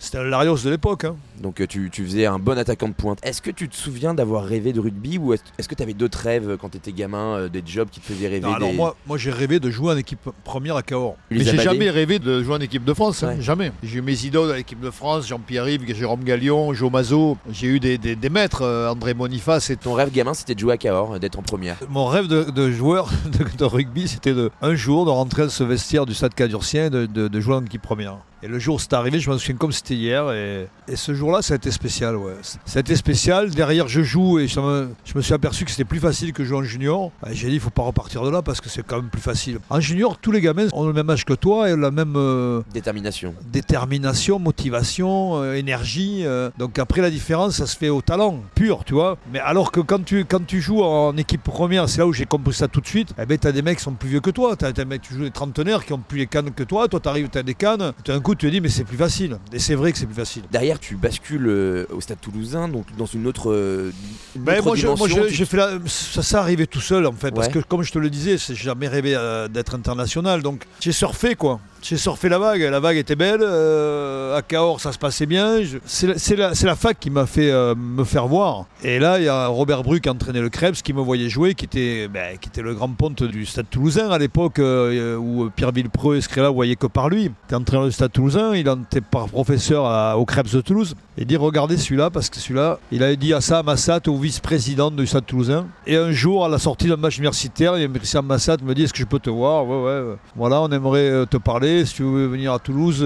C'était, 0.00 0.18
le 0.24 0.28
Larios 0.28 0.56
de 0.58 0.70
l'époque. 0.70 1.04
hein. 1.04 1.14
Donc 1.40 1.60
euh, 1.60 1.68
tu, 1.68 1.88
tu 1.88 2.04
faisais 2.04 2.26
un 2.26 2.40
bon 2.40 2.58
attaquant 2.58 2.88
de 2.88 2.94
pointe. 2.94 3.20
Est-ce 3.22 3.40
que 3.40 3.52
tu 3.52 3.68
te 3.68 3.76
souviens 3.76 4.12
d'avoir 4.12 4.44
rêvé 4.44 4.72
de 4.72 4.80
rugby 4.80 5.18
ou 5.18 5.34
est-ce 5.34 5.68
que 5.68 5.76
tu 5.76 5.82
avais 5.84 5.92
d'autres 5.94 6.18
rêves 6.18 6.50
euh, 6.50 6.56
quand 6.56 6.70
tu 6.70 6.78
étais 6.78 6.90
gamin, 6.90 7.36
euh, 7.36 7.48
des 7.48 7.62
jobs 7.64 7.88
qui 7.88 8.00
te 8.00 8.06
faisaient 8.12 8.26
rêver 8.26 8.40
Non, 8.40 8.54
alors 8.54 8.72
moi, 8.72 8.96
moi 9.06 9.18
j'ai 9.18 9.30
rêvé 9.30 9.60
de 9.60 9.70
jouer 9.70 9.92
en 9.92 9.96
équipe 9.96 10.18
première 10.42 10.74
à 10.74 10.82
Cahors. 10.82 11.14
Les 11.30 11.38
Mais 11.38 11.44
j'ai 11.44 11.58
jamais 11.58 11.90
rêvé 11.90 12.18
de 12.18 12.42
jouer 12.42 12.56
en 12.56 12.60
équipe 12.60 12.82
de 12.84 12.92
France, 12.92 13.22
hein, 13.22 13.36
Ouais. 13.36 13.40
jamais. 13.40 13.70
J'ai 13.84 13.98
eu 13.98 14.02
mes 14.02 14.24
idoles 14.24 14.50
à 14.50 14.56
l'équipe 14.56 14.80
de 14.80 14.90
France, 14.90 15.28
Jean-Pierre 15.28 15.68
Yves, 15.68 15.94
Jérôme 15.94 16.24
Gallion, 16.24 16.74
Joe 16.74 16.90
Mazot. 16.90 17.38
J'ai 17.52 17.68
eu 17.68 17.78
des, 17.78 17.98
des- 17.98 18.16
des 18.16 18.30
maîtres, 18.30 18.62
euh, 18.62 18.90
André 18.90 19.14
Boniface 19.14 19.70
et 19.70 19.76
Ton 19.76 19.94
rêve 19.94 20.10
gamin, 20.10 20.34
c'était 20.34 20.56
de 20.56 20.58
jouer 20.60 20.72
à 20.72 20.76
Cahors, 20.76 21.20
d'être 21.20 21.38
en 21.38 21.42
première. 21.42 21.76
Mon 21.88 22.06
rêve 22.06 22.26
de, 22.26 22.50
de 22.50 22.72
joueur 22.72 23.08
de, 23.26 23.56
de 23.56 23.64
rugby, 23.64 24.08
c'était 24.08 24.34
de, 24.34 24.50
un 24.60 24.74
jour 24.74 25.04
de 25.04 25.10
rentrer 25.10 25.42
dans 25.42 25.48
ce 25.48 25.62
vestiaire 25.62 26.04
du 26.04 26.14
stade 26.14 26.31
Cadurcien 26.34 26.86
et 26.86 26.90
de, 26.90 27.06
de- 27.06 27.28
de 27.28 27.40
jouer 27.40 27.54
en 27.56 27.64
équipe 27.64 27.82
première. 27.82 28.18
Et 28.42 28.48
le 28.48 28.58
jour 28.58 28.76
où 28.76 28.78
c'est 28.78 28.92
arrivé, 28.92 29.20
je 29.20 29.30
me 29.30 29.38
souviens 29.38 29.56
comme 29.56 29.72
c'était 29.72 29.94
hier. 29.94 30.30
Et, 30.32 30.66
et 30.88 30.96
ce 30.96 31.14
jour-là, 31.14 31.42
ça 31.42 31.54
a 31.54 31.56
été 31.56 31.70
spécial. 31.70 32.16
Ouais. 32.16 32.32
Ça 32.64 32.78
a 32.78 32.80
été 32.80 32.96
spécial. 32.96 33.50
Derrière, 33.50 33.86
je 33.88 34.02
joue 34.02 34.38
et 34.40 34.46
me- 34.56 34.88
je 35.04 35.12
me 35.16 35.22
suis 35.22 35.32
aperçu 35.34 35.64
que 35.64 35.70
c'était 35.70 35.84
plus 35.84 36.00
facile 36.00 36.32
que 36.32 36.44
jouer 36.44 36.58
en 36.58 36.62
junior. 36.64 37.12
Et 37.30 37.34
J'ai 37.34 37.48
dit, 37.48 37.54
il 37.54 37.60
faut 37.60 37.70
pas 37.70 37.82
repartir 37.82 38.22
de 38.24 38.30
là 38.30 38.42
parce 38.42 38.60
que 38.60 38.68
c'est 38.68 38.82
quand 38.84 38.96
même 38.96 39.10
plus 39.10 39.20
facile. 39.20 39.58
En 39.70 39.80
junior, 39.80 40.18
tous 40.18 40.32
les 40.32 40.40
gamins 40.40 40.66
ont 40.72 40.86
le 40.86 40.92
même 40.92 41.08
âge 41.10 41.24
que 41.24 41.34
toi 41.34 41.70
et 41.70 41.76
la 41.76 41.90
même 41.90 42.14
euh, 42.16 42.62
Détermination. 42.72 43.34
détermination, 43.52 44.38
motivation, 44.38 45.42
euh, 45.42 45.54
énergie. 45.54 46.22
euh. 46.24 46.50
donc 46.58 46.78
après 46.78 47.00
la 47.00 47.10
différence, 47.10 47.56
ça 47.56 47.66
se 47.66 47.76
fait 47.76 47.88
au 47.90 48.00
talent 48.02 48.40
pur, 48.54 48.84
tu 48.84 48.94
vois. 48.94 49.18
Mais 49.32 49.38
alors 49.38 49.70
que 49.72 49.80
quand 49.80 50.04
tu, 50.04 50.24
quand 50.24 50.44
tu 50.46 50.60
joues 50.60 50.82
en 50.82 51.16
équipe 51.16 51.42
première, 51.42 51.88
c'est 51.88 51.98
là 51.98 52.06
où 52.06 52.12
j'ai 52.12 52.26
compris 52.26 52.54
ça 52.54 52.68
tout 52.68 52.80
de 52.80 52.86
suite. 52.86 53.14
Eh 53.20 53.26
ben 53.26 53.38
t'as 53.38 53.52
des 53.52 53.62
mecs 53.62 53.78
qui 53.78 53.84
sont 53.84 53.92
plus 53.92 54.08
vieux 54.08 54.20
que 54.20 54.30
toi. 54.30 54.56
T'as 54.56 54.72
des 54.72 54.84
mecs, 54.84 55.02
tu 55.02 55.14
joues 55.14 55.22
des 55.24 55.30
trentenaires 55.30 55.84
qui 55.84 55.92
ont 55.92 55.98
plus 55.98 56.18
les 56.18 56.26
cannes 56.26 56.50
que 56.52 56.62
toi. 56.64 56.88
Toi 56.88 57.00
t'arrives, 57.00 57.28
t'as 57.28 57.42
des 57.42 57.54
cannes. 57.54 57.92
Tout 58.04 58.12
d'un 58.12 58.20
coup 58.20 58.31
tu 58.34 58.46
te 58.46 58.50
dis 58.50 58.60
mais 58.60 58.68
c'est 58.68 58.84
plus 58.84 58.96
facile. 58.96 59.38
Et 59.52 59.58
c'est 59.58 59.74
vrai 59.74 59.92
que 59.92 59.98
c'est 59.98 60.06
plus 60.06 60.14
facile. 60.14 60.42
Derrière, 60.50 60.78
tu 60.78 60.96
bascules 60.96 61.46
euh, 61.46 61.84
au 61.92 62.00
stade 62.00 62.20
toulousain, 62.20 62.68
donc 62.68 62.86
dans 62.96 63.06
une 63.06 63.26
autre, 63.26 63.50
euh, 63.50 63.90
une 64.36 64.42
Ben, 64.42 64.54
autre 64.58 64.64
moi, 64.66 64.76
je- 64.76 64.86
moi, 64.86 65.08
tu- 65.08 65.34
j'ai 65.34 65.44
fait 65.44 65.56
la- 65.56 65.78
ça, 65.86 66.22
ça 66.22 66.40
arrivé 66.40 66.66
tout 66.66 66.80
seul 66.80 67.06
en 67.06 67.12
fait, 67.12 67.30
parce 67.32 67.48
que 67.48 67.58
comme 67.60 67.82
je 67.82 67.92
te 67.92 67.98
le 67.98 68.10
disais, 68.10 68.36
j'ai 68.38 68.54
jamais 68.54 68.88
rêvé 68.88 69.14
euh, 69.14 69.48
d'être 69.48 69.74
international, 69.74 70.42
donc 70.42 70.64
j'ai 70.80 70.92
surfé 70.92 71.34
quoi. 71.34 71.60
J'ai 71.82 71.96
surfé 71.96 72.28
la 72.28 72.38
vague, 72.38 72.60
la 72.60 72.78
vague 72.78 72.96
était 72.96 73.16
belle, 73.16 73.40
euh, 73.42 74.36
à 74.36 74.42
Cahors 74.42 74.80
ça 74.80 74.92
se 74.92 74.98
passait 74.98 75.26
bien. 75.26 75.58
C'est 75.84 76.36
la, 76.36 76.76
fac 76.76 76.96
qui 77.00 77.10
m'a 77.10 77.26
fait 77.26 77.50
euh, 77.50 77.74
me 77.74 78.04
faire 78.04 78.28
voir. 78.28 78.66
Et 78.84 79.00
là, 79.00 79.18
il 79.18 79.24
y 79.24 79.28
a 79.28 79.48
Robert 79.48 79.82
Bru 79.82 80.00
qui 80.00 80.08
entraînait 80.08 80.40
le 80.40 80.48
Krebs, 80.48 80.80
qui 80.80 80.92
me 80.92 81.00
voyait 81.00 81.28
jouer, 81.28 81.54
qui 81.54 81.64
était, 81.64 82.06
ben, 82.06 82.38
le 82.56 82.74
grand 82.74 82.88
ponte 82.90 83.24
du 83.24 83.44
stade 83.46 83.66
toulousain 83.68 84.10
à 84.10 84.18
l'époque, 84.18 84.60
euh, 84.60 85.16
où 85.16 85.50
Pierre 85.50 85.72
Villepreux 85.72 86.16
et 86.16 86.20
Scrella 86.20 86.50
voyaient 86.50 86.76
que 86.76 86.86
par 86.86 87.08
lui. 87.08 87.24
Il 87.24 87.32
était 87.46 87.56
entraîneur 87.56 87.86
du 87.86 87.92
stade 87.92 88.12
toulousain, 88.12 88.54
il 88.54 88.68
était 88.68 89.00
par 89.00 89.26
professeur 89.26 89.84
à- 89.84 90.16
au 90.16 90.24
Krebs 90.24 90.52
de 90.52 90.60
Toulouse. 90.60 90.94
Il 91.18 91.26
dit 91.26 91.36
regardez 91.36 91.76
celui-là, 91.76 92.10
parce 92.10 92.30
que 92.30 92.36
celui-là, 92.36 92.78
il 92.92 93.02
avait 93.02 93.16
dit 93.16 93.34
à 93.34 93.40
Sam 93.40 93.66
Massat, 93.66 94.02
au 94.06 94.16
vice-président 94.16 94.92
du 94.92 95.04
stade 95.04 95.26
toulousain. 95.26 95.66
Et 95.88 95.96
un 95.96 96.12
jour, 96.12 96.44
à 96.44 96.48
la 96.48 96.58
sortie 96.58 96.86
d'un 96.86 96.96
match 96.96 97.18
universitaire, 97.18 97.74
Sam 98.04 98.26
Massat 98.26 98.58
me 98.62 98.72
dit 98.72 98.84
est-ce 98.84 98.92
que 98.92 99.00
je 99.00 99.04
peux 99.04 99.18
te 99.18 99.30
voir? 99.30 99.66
Ouais, 99.66 99.82
ouais. 99.82 100.14
Voilà, 100.36 100.60
on 100.62 100.68
aimerait 100.70 101.26
te 101.26 101.36
parler, 101.36 101.71
si 101.84 101.94
tu 101.94 102.02
veux 102.02 102.26
venir 102.26 102.52
à 102.52 102.58
Toulouse. 102.58 103.04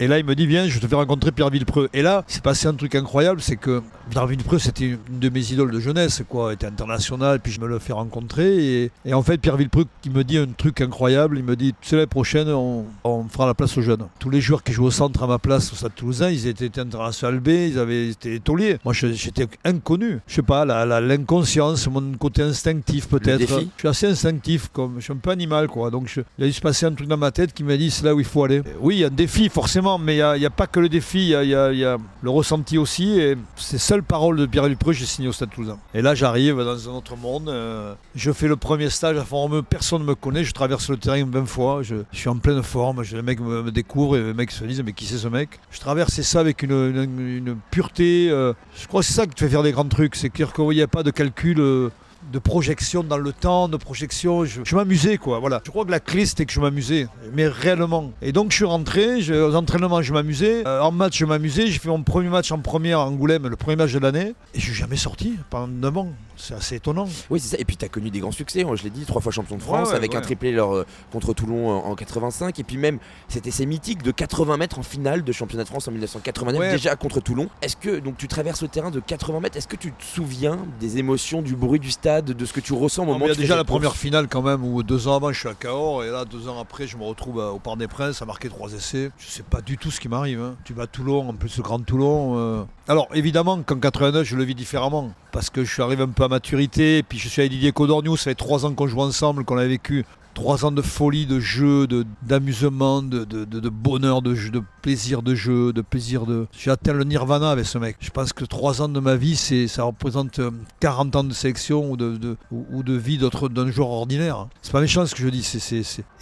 Euh. 0.00 0.04
Et 0.04 0.08
là, 0.08 0.18
il 0.18 0.24
me 0.24 0.34
dit 0.34 0.46
viens, 0.46 0.68
je 0.68 0.78
te 0.78 0.86
fais 0.86 0.94
rencontrer 0.94 1.32
Pierre 1.32 1.50
Villepreux. 1.50 1.88
Et 1.92 2.02
là, 2.02 2.24
c'est 2.26 2.42
passé 2.42 2.66
un 2.66 2.74
truc 2.74 2.94
incroyable, 2.94 3.40
c'est 3.40 3.56
que 3.56 3.82
Pierre 4.10 4.26
Villepreux, 4.26 4.58
c'était 4.58 4.84
une 4.86 4.98
de 5.18 5.28
mes 5.28 5.52
idoles 5.52 5.70
de 5.70 5.80
jeunesse, 5.80 6.22
quoi. 6.28 6.52
Il 6.52 6.54
était 6.54 6.66
international, 6.66 7.40
puis 7.40 7.52
je 7.52 7.60
me 7.60 7.66
le 7.66 7.78
fais 7.78 7.92
rencontrer. 7.92 8.82
Et, 8.84 8.90
et 9.04 9.14
en 9.14 9.22
fait, 9.22 9.38
Pierre 9.38 9.56
Villepreux, 9.56 9.86
qui 10.02 10.10
me 10.10 10.22
dit 10.24 10.38
un 10.38 10.46
truc 10.46 10.80
incroyable, 10.80 11.38
il 11.38 11.44
me 11.44 11.56
dit 11.56 11.74
tu 11.80 11.88
sais, 11.88 11.96
l'année 11.96 12.06
prochaine, 12.06 12.48
on, 12.48 12.84
on 13.04 13.24
fera 13.28 13.46
la 13.46 13.54
place 13.54 13.76
aux 13.78 13.82
jeunes. 13.82 14.06
Tous 14.18 14.30
les 14.30 14.40
joueurs 14.40 14.62
qui 14.62 14.72
jouent 14.72 14.84
au 14.86 14.90
centre 14.90 15.22
à 15.22 15.26
ma 15.26 15.38
place 15.38 15.72
au 15.72 15.76
Stade 15.76 15.94
Toulousain, 15.94 16.30
ils 16.30 16.46
étaient 16.46 16.78
international 16.78 17.40
B, 17.40 17.48
ils 17.48 17.78
avaient 17.78 18.08
été 18.10 18.38
tauliers. 18.40 18.78
Moi, 18.84 18.92
j'étais 18.94 19.46
inconnu. 19.64 20.20
Je 20.26 20.34
sais 20.34 20.42
pas, 20.42 20.64
l'inconscience, 21.00 21.88
mon 21.88 22.12
côté 22.12 22.42
instinctif 22.42 23.08
peut-être. 23.08 23.40
Je 23.48 23.64
suis 23.78 23.88
assez 23.88 24.06
instinctif, 24.06 24.68
comme 24.72 24.96
je 24.98 25.04
suis 25.04 25.12
un 25.12 25.16
peu 25.16 25.30
animal, 25.30 25.68
quoi. 25.68 25.90
Donc, 25.90 26.08
je- 26.08 26.20
il 26.38 26.44
a 26.44 26.46
dû 26.46 26.52
se 26.52 26.60
passer 26.60 26.86
un 26.86 26.92
truc 26.92 27.08
dans 27.08 27.16
ma 27.16 27.30
tête 27.30 27.52
qui 27.52 27.64
m'a 27.64 27.76
dit 27.76 27.90
c'est 27.90 28.04
là 28.04 28.14
où 28.14 28.20
il 28.20 28.26
faut 28.26 28.44
aller. 28.44 28.62
Oui, 28.80 28.96
il 28.96 28.98
y 29.00 29.04
a 29.04 29.08
un 29.08 29.10
défi, 29.10 29.48
forcément, 29.48 29.85
mais 29.98 30.16
il 30.16 30.38
n'y 30.40 30.46
a, 30.46 30.50
pas 30.50 30.66
que 30.66 30.80
le 30.80 30.88
défi, 30.88 31.18
il 31.30 31.48
y 31.48 31.54
a, 31.54 31.96
le 32.22 32.30
ressenti 32.30 32.78
aussi. 32.78 33.18
Et 33.20 33.36
ces 33.56 33.78
seules 33.78 34.02
paroles 34.02 34.36
de 34.36 34.46
Pierre 34.46 34.64
Villepreux, 34.64 34.92
j'ai 34.92 35.06
signé 35.06 35.28
au 35.28 35.32
Stade 35.32 35.50
Toulousain. 35.50 35.78
Et 35.94 36.02
là, 36.02 36.14
j'arrive 36.14 36.58
dans 36.58 36.88
un 36.88 36.92
autre 36.92 37.16
monde. 37.16 37.48
euh, 37.48 37.94
je 38.14 38.32
fais 38.32 38.48
le 38.48 38.56
premier 38.56 38.90
stage 38.90 39.16
à 39.16 39.24
personne 39.68 40.02
ne 40.02 40.06
me 40.06 40.14
connaît. 40.14 40.44
Je 40.44 40.52
traverse 40.52 40.88
le 40.90 40.96
terrain 40.96 41.24
20 41.24 41.46
fois. 41.46 41.82
Je, 41.82 41.96
suis 42.12 42.28
en 42.28 42.36
pleine 42.38 42.62
forme. 42.62 43.02
Les 43.02 43.22
mecs 43.22 43.40
me, 43.40 43.70
découvrent 43.70 44.16
et 44.16 44.22
les 44.22 44.34
mecs 44.34 44.50
se 44.50 44.64
disent 44.64 44.82
Mais 44.82 44.92
qui 44.92 45.06
c'est 45.06 45.18
ce 45.18 45.28
mec? 45.28 45.60
Je 45.70 45.80
traversais 45.80 46.22
ça 46.22 46.40
avec 46.40 46.62
une 46.62 47.56
pureté. 47.70 48.28
euh, 48.30 48.52
je 48.76 48.86
crois 48.86 49.00
que 49.00 49.06
c'est 49.06 49.14
ça 49.14 49.26
qui 49.26 49.34
te 49.34 49.40
fait 49.40 49.50
faire 49.50 49.62
des 49.62 49.72
grands 49.72 49.88
trucs. 49.88 50.16
C'est 50.16 50.30
qu'il 50.30 50.46
n'y 50.70 50.82
a 50.82 50.88
pas 50.88 51.02
de 51.02 51.10
calcul. 51.10 51.60
euh, 51.60 51.90
de 52.32 52.38
projection 52.38 53.04
dans 53.04 53.18
le 53.18 53.32
temps, 53.32 53.68
de 53.68 53.76
projection. 53.76 54.44
Je, 54.44 54.74
m'amusais, 54.74 55.16
quoi. 55.16 55.38
Voilà. 55.38 55.60
Je 55.64 55.70
crois 55.70 55.84
que 55.84 55.90
la 55.90 56.00
clé, 56.00 56.26
c'était 56.26 56.46
que 56.46 56.52
je 56.52 56.60
m'amusais, 56.60 57.06
mais 57.32 57.46
réellement. 57.46 58.12
Et 58.22 58.32
donc, 58.32 58.50
je 58.50 58.56
suis 58.56 58.64
rentré, 58.64 59.20
je, 59.20 59.34
aux 59.34 59.54
entraînements, 59.54 60.02
je 60.02 60.12
m'amusais. 60.12 60.66
Euh, 60.66 60.80
en 60.80 60.92
match, 60.92 61.18
je 61.18 61.24
m'amusais. 61.24 61.66
J'ai 61.66 61.78
fait 61.78 61.88
mon 61.88 62.02
premier 62.02 62.28
match 62.28 62.50
en 62.52 62.58
première 62.58 63.00
à 63.00 63.06
Angoulême, 63.06 63.46
le 63.46 63.56
premier 63.56 63.76
match 63.76 63.92
de 63.92 63.98
l'année. 63.98 64.34
Et 64.54 64.60
je 64.60 64.64
suis 64.64 64.74
jamais 64.74 64.96
sorti 64.96 65.34
pendant 65.50 65.68
9 65.68 65.98
ans. 65.98 66.08
C'est 66.36 66.54
assez 66.54 66.76
étonnant. 66.76 67.08
Oui, 67.30 67.40
c'est 67.40 67.56
ça. 67.56 67.60
Et 67.60 67.64
puis, 67.64 67.76
tu 67.76 67.84
as 67.84 67.88
connu 67.88 68.10
des 68.10 68.20
grands 68.20 68.30
succès. 68.32 68.62
hein, 68.62 68.70
Je 68.74 68.82
l'ai 68.84 68.90
dit, 68.90 69.04
trois 69.04 69.20
fois 69.20 69.32
champion 69.32 69.56
de 69.56 69.62
France 69.62 69.86
Ouais, 69.88 69.92
ouais, 69.92 69.96
avec 69.96 70.14
un 70.14 70.20
triplé 70.20 70.52
leur, 70.52 70.74
euh, 70.74 70.86
contre 71.12 71.32
Toulon 71.32 71.70
en, 71.70 71.86
en 71.90 71.94
85. 71.94 72.58
Et 72.58 72.64
puis, 72.64 72.76
même 72.76 72.98
cet 73.28 73.46
essai 73.46 73.66
mythique 73.66 74.02
de 74.02 74.10
80 74.10 74.56
mètres 74.56 74.78
en 74.78 74.82
finale 74.82 75.24
de 75.24 75.32
championnat 75.32 75.64
de 75.64 75.68
France 75.68 75.88
en 75.88 75.92
1989, 75.92 76.60
Ouais. 76.60 76.70
déjà 76.72 76.94
contre 76.96 77.20
Toulon. 77.20 77.48
Est-ce 77.62 77.76
que 77.76 77.98
donc 77.98 78.16
tu 78.18 78.28
traverses 78.28 78.62
le 78.62 78.68
terrain 78.68 78.90
de 78.90 79.00
80 79.00 79.40
mètres? 79.40 79.56
Est-ce 79.56 79.68
que 79.68 79.76
tu 79.76 79.92
te 79.92 80.04
souviens 80.04 80.58
des 80.80 80.98
émotions, 80.98 81.42
du 81.42 81.56
bruit 81.56 81.80
du 81.80 81.90
stade, 81.90 82.26
de 82.26 82.44
ce 82.44 82.52
que 82.52 82.60
tu 82.60 82.72
ressens 82.72 83.02
au 83.02 83.06
Non, 83.06 83.12
moment 83.14 83.26
mais 83.26 83.32
il 83.32 83.34
y 83.34 83.38
où 83.38 83.40
a 83.40 83.42
déjà 83.42 83.56
la 83.56 83.64
première 83.64 83.96
finale 83.96 84.28
quand 84.28 84.42
même 84.42 84.64
où 84.64 84.82
deux 84.82 85.08
ans 85.08 85.16
avant 85.16 85.32
je 85.32 85.38
suis 85.40 85.48
à 85.48 85.54
Cahors 85.54 86.04
et 86.04 86.10
là 86.10 86.24
deux 86.24 86.48
ans 86.48 86.58
après 86.60 86.86
je 86.86 86.96
me 86.96 87.04
retrouve 87.04 87.40
euh, 87.40 87.50
au 87.50 87.58
Parc 87.58 87.78
des 87.78 87.88
Princes 87.88 88.20
à 88.22 88.24
marquer 88.26 88.48
trois 88.48 88.72
essais. 88.72 89.10
Je 89.18 89.26
sais 89.28 89.42
pas 89.42 89.60
du 89.60 89.78
tout 89.78 89.90
ce 89.90 90.00
qui 90.00 90.08
m'arrive. 90.08 90.40
hein. 90.40 90.56
Tu 90.64 90.72
vas 90.74 90.84
à 90.84 90.86
Toulon, 90.86 91.28
en 91.28 91.34
plus 91.34 91.56
le 91.56 91.62
Grand 91.62 91.80
Toulon. 91.80 92.34
euh. 92.38 92.64
Alors 92.88 93.08
évidemment 93.14 93.60
qu'en 93.62 93.78
89 93.78 94.24
je 94.26 94.36
le 94.36 94.44
vis 94.44 94.54
différemment 94.54 95.12
parce 95.32 95.50
que 95.50 95.64
je 95.64 95.72
suis 95.72 95.82
arrivé 95.82 96.02
un 96.02 96.08
peu 96.08 96.24
maturité. 96.28 97.02
Puis 97.02 97.18
je 97.18 97.28
suis 97.28 97.40
avec 97.40 97.52
Didier 97.52 97.72
Codorniou, 97.72 98.16
ça 98.16 98.24
fait 98.24 98.34
trois 98.34 98.66
ans 98.66 98.72
qu'on 98.72 98.86
joue 98.86 99.00
ensemble, 99.00 99.44
qu'on 99.44 99.58
a 99.58 99.66
vécu 99.66 100.04
trois 100.36 100.66
ans 100.66 100.70
de 100.70 100.82
folie, 100.82 101.24
de 101.24 101.40
jeu, 101.40 101.88
d'amusement, 102.22 103.02
de, 103.02 103.24
de, 103.24 103.44
de- 103.46 103.68
bonheur, 103.70 104.20
de, 104.20 104.34
jeu, 104.34 104.50
de 104.50 104.62
plaisir 104.82 105.22
de 105.22 105.34
jeu, 105.34 105.72
de 105.72 105.80
plaisir 105.80 106.26
de... 106.26 106.46
J'ai 106.52 106.70
atteint 106.70 106.92
le 106.92 107.04
nirvana 107.04 107.50
avec 107.50 107.64
ce 107.64 107.78
mec. 107.78 107.96
Je 108.00 108.10
pense 108.10 108.34
que 108.34 108.44
trois 108.44 108.82
ans 108.82 108.88
de 108.90 109.00
ma 109.00 109.16
vie, 109.16 109.34
ça 109.34 109.84
représente 109.84 110.38
euh, 110.38 110.50
40 110.80 111.16
ans 111.16 111.24
de 111.24 111.32
sélection 111.32 111.90
ou 111.90 111.96
de, 111.96 112.36
ou, 112.52 112.82
de 112.82 112.92
vie 112.92 113.18
d'un 113.18 113.70
joueur 113.70 113.88
ordinaire. 113.88 114.46
C'est 114.60 114.72
pas 114.72 114.82
méchant 114.82 115.06
ce 115.06 115.14
que 115.14 115.22
je 115.22 115.28
dis. 115.30 115.40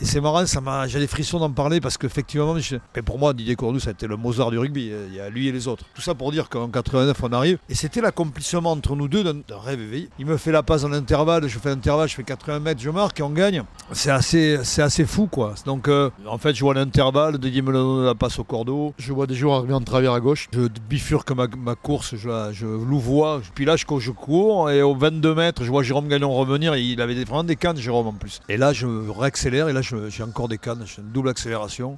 Et 0.00 0.04
c'est 0.04 0.20
marrant, 0.20 0.46
ça 0.46 0.60
m'a... 0.60 0.86
j'ai 0.86 1.00
des 1.00 1.08
frissons 1.08 1.40
d'en 1.40 1.50
parler 1.50 1.80
parce 1.80 1.98
qu'effectivement, 1.98 2.54
mais 2.94 3.02
pour 3.02 3.18
moi, 3.18 3.34
Didier 3.34 3.56
Cordoue, 3.56 3.80
ça 3.80 3.90
a 3.90 3.92
été 3.94 4.06
le 4.06 4.16
Mozart 4.16 4.52
du 4.52 4.58
rugby. 4.58 4.92
Il 5.08 5.14
y 5.14 5.20
a 5.20 5.28
lui 5.28 5.48
et 5.48 5.52
les 5.52 5.66
autres. 5.66 5.84
Tout 5.92 6.02
ça 6.02 6.14
pour 6.14 6.30
dire 6.30 6.48
qu'en 6.48 6.68
89, 6.68 7.20
on 7.24 7.32
arrive. 7.32 7.58
Et 7.68 7.74
c'était 7.74 8.00
l'accomplissement 8.00 8.70
entre 8.70 8.94
nous 8.94 9.08
deux 9.08 9.24
d'un 9.24 9.42
rêve 9.50 9.80
éveillé. 9.80 10.08
Il 10.20 10.26
me 10.26 10.36
fait 10.36 10.52
la 10.52 10.62
passe 10.62 10.84
en 10.84 10.92
intervalle, 10.92 11.48
je 11.48 11.58
fais 11.58 11.70
l'intervalle, 11.70 12.08
je 12.08 12.14
fais 12.14 12.22
80 12.22 12.60
mètres, 12.60 12.80
je 12.80 12.90
marque 12.90 13.18
et 13.18 13.24
on 13.24 13.30
gagne. 13.30 13.64
C'est 14.04 14.10
assez, 14.10 14.58
c'est 14.64 14.82
assez 14.82 15.06
fou, 15.06 15.28
quoi. 15.28 15.54
Donc, 15.64 15.88
euh, 15.88 16.10
en 16.26 16.36
fait, 16.36 16.52
je 16.54 16.60
vois 16.60 16.74
l'intervalle, 16.74 17.38
Didier 17.38 17.62
me 17.62 17.72
donne 17.72 18.04
la 18.04 18.14
passe 18.14 18.38
au 18.38 18.44
cordeau. 18.44 18.92
Je 18.98 19.14
vois 19.14 19.26
des 19.26 19.34
joueurs 19.34 19.56
arriver 19.60 19.72
en 19.72 19.80
travers 19.80 20.12
à 20.12 20.20
gauche. 20.20 20.46
Je 20.52 20.68
bifurque 20.90 21.30
ma, 21.30 21.46
ma 21.56 21.74
course, 21.74 22.14
je, 22.14 22.28
la- 22.28 22.52
je 22.52 22.66
louvoie. 22.66 23.40
Puis 23.54 23.64
là, 23.64 23.76
je, 23.76 23.86
cours- 23.86 24.00
je 24.00 24.10
cours 24.10 24.68
et 24.70 24.82
au 24.82 24.94
22 24.94 25.34
mètres, 25.34 25.64
je 25.64 25.70
vois 25.70 25.82
Jérôme 25.82 26.08
Gagnon 26.08 26.30
revenir. 26.34 26.74
Et 26.74 26.82
il 26.82 27.00
avait 27.00 27.14
vraiment 27.24 27.44
des 27.44 27.56
cannes, 27.56 27.78
Jérôme, 27.78 28.08
en 28.08 28.12
plus. 28.12 28.42
Et 28.50 28.58
là, 28.58 28.74
je 28.74 28.86
réaccélère 28.86 29.70
et 29.70 29.72
là, 29.72 29.80
je- 29.80 30.10
j'ai 30.10 30.22
encore 30.22 30.48
des 30.48 30.58
cannes. 30.58 30.84
J'ai 30.84 31.00
une 31.00 31.08
double 31.08 31.30
accélération. 31.30 31.96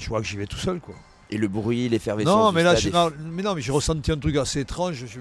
Je 0.00 0.08
vois 0.08 0.20
que 0.20 0.26
j'y 0.26 0.36
vais 0.36 0.46
tout 0.46 0.58
seul, 0.58 0.80
quoi. 0.80 0.96
Et 1.30 1.38
le 1.38 1.46
bruit, 1.46 1.88
l'effervescence. 1.88 2.34
Non, 2.34 2.50
mais 2.50 2.64
là, 2.64 2.74
non, 2.92 3.12
mais 3.24 3.44
non, 3.44 3.54
mais 3.54 3.60
j'ai 3.62 3.70
ressenti 3.70 4.10
un 4.10 4.18
truc 4.18 4.34
assez 4.34 4.58
étrange. 4.62 4.94
Je, 5.06 5.20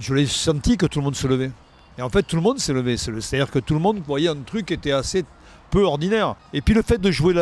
je 0.00 0.14
l'ai 0.14 0.24
senti 0.24 0.78
que 0.78 0.86
tout 0.86 1.00
le 1.00 1.04
monde 1.04 1.14
se 1.14 1.26
levait. 1.26 1.50
Et 1.98 2.02
en 2.02 2.08
fait, 2.08 2.22
tout 2.22 2.36
le 2.36 2.42
monde 2.42 2.58
s'est 2.58 2.72
levé. 2.72 2.96
C'est 2.96 3.10
le- 3.10 3.20
C'est-à-dire 3.20 3.50
que 3.50 3.58
tout 3.58 3.74
le 3.74 3.80
monde 3.80 4.00
voyait 4.06 4.28
un 4.28 4.36
truc 4.46 4.64
qui 4.66 4.72
était 4.72 4.92
assez 4.92 5.24
peu 5.70 5.84
ordinaire. 5.84 6.36
Et 6.52 6.60
puis 6.60 6.74
le 6.74 6.82
fait 6.82 6.98
de 6.98 7.10
jouer 7.10 7.34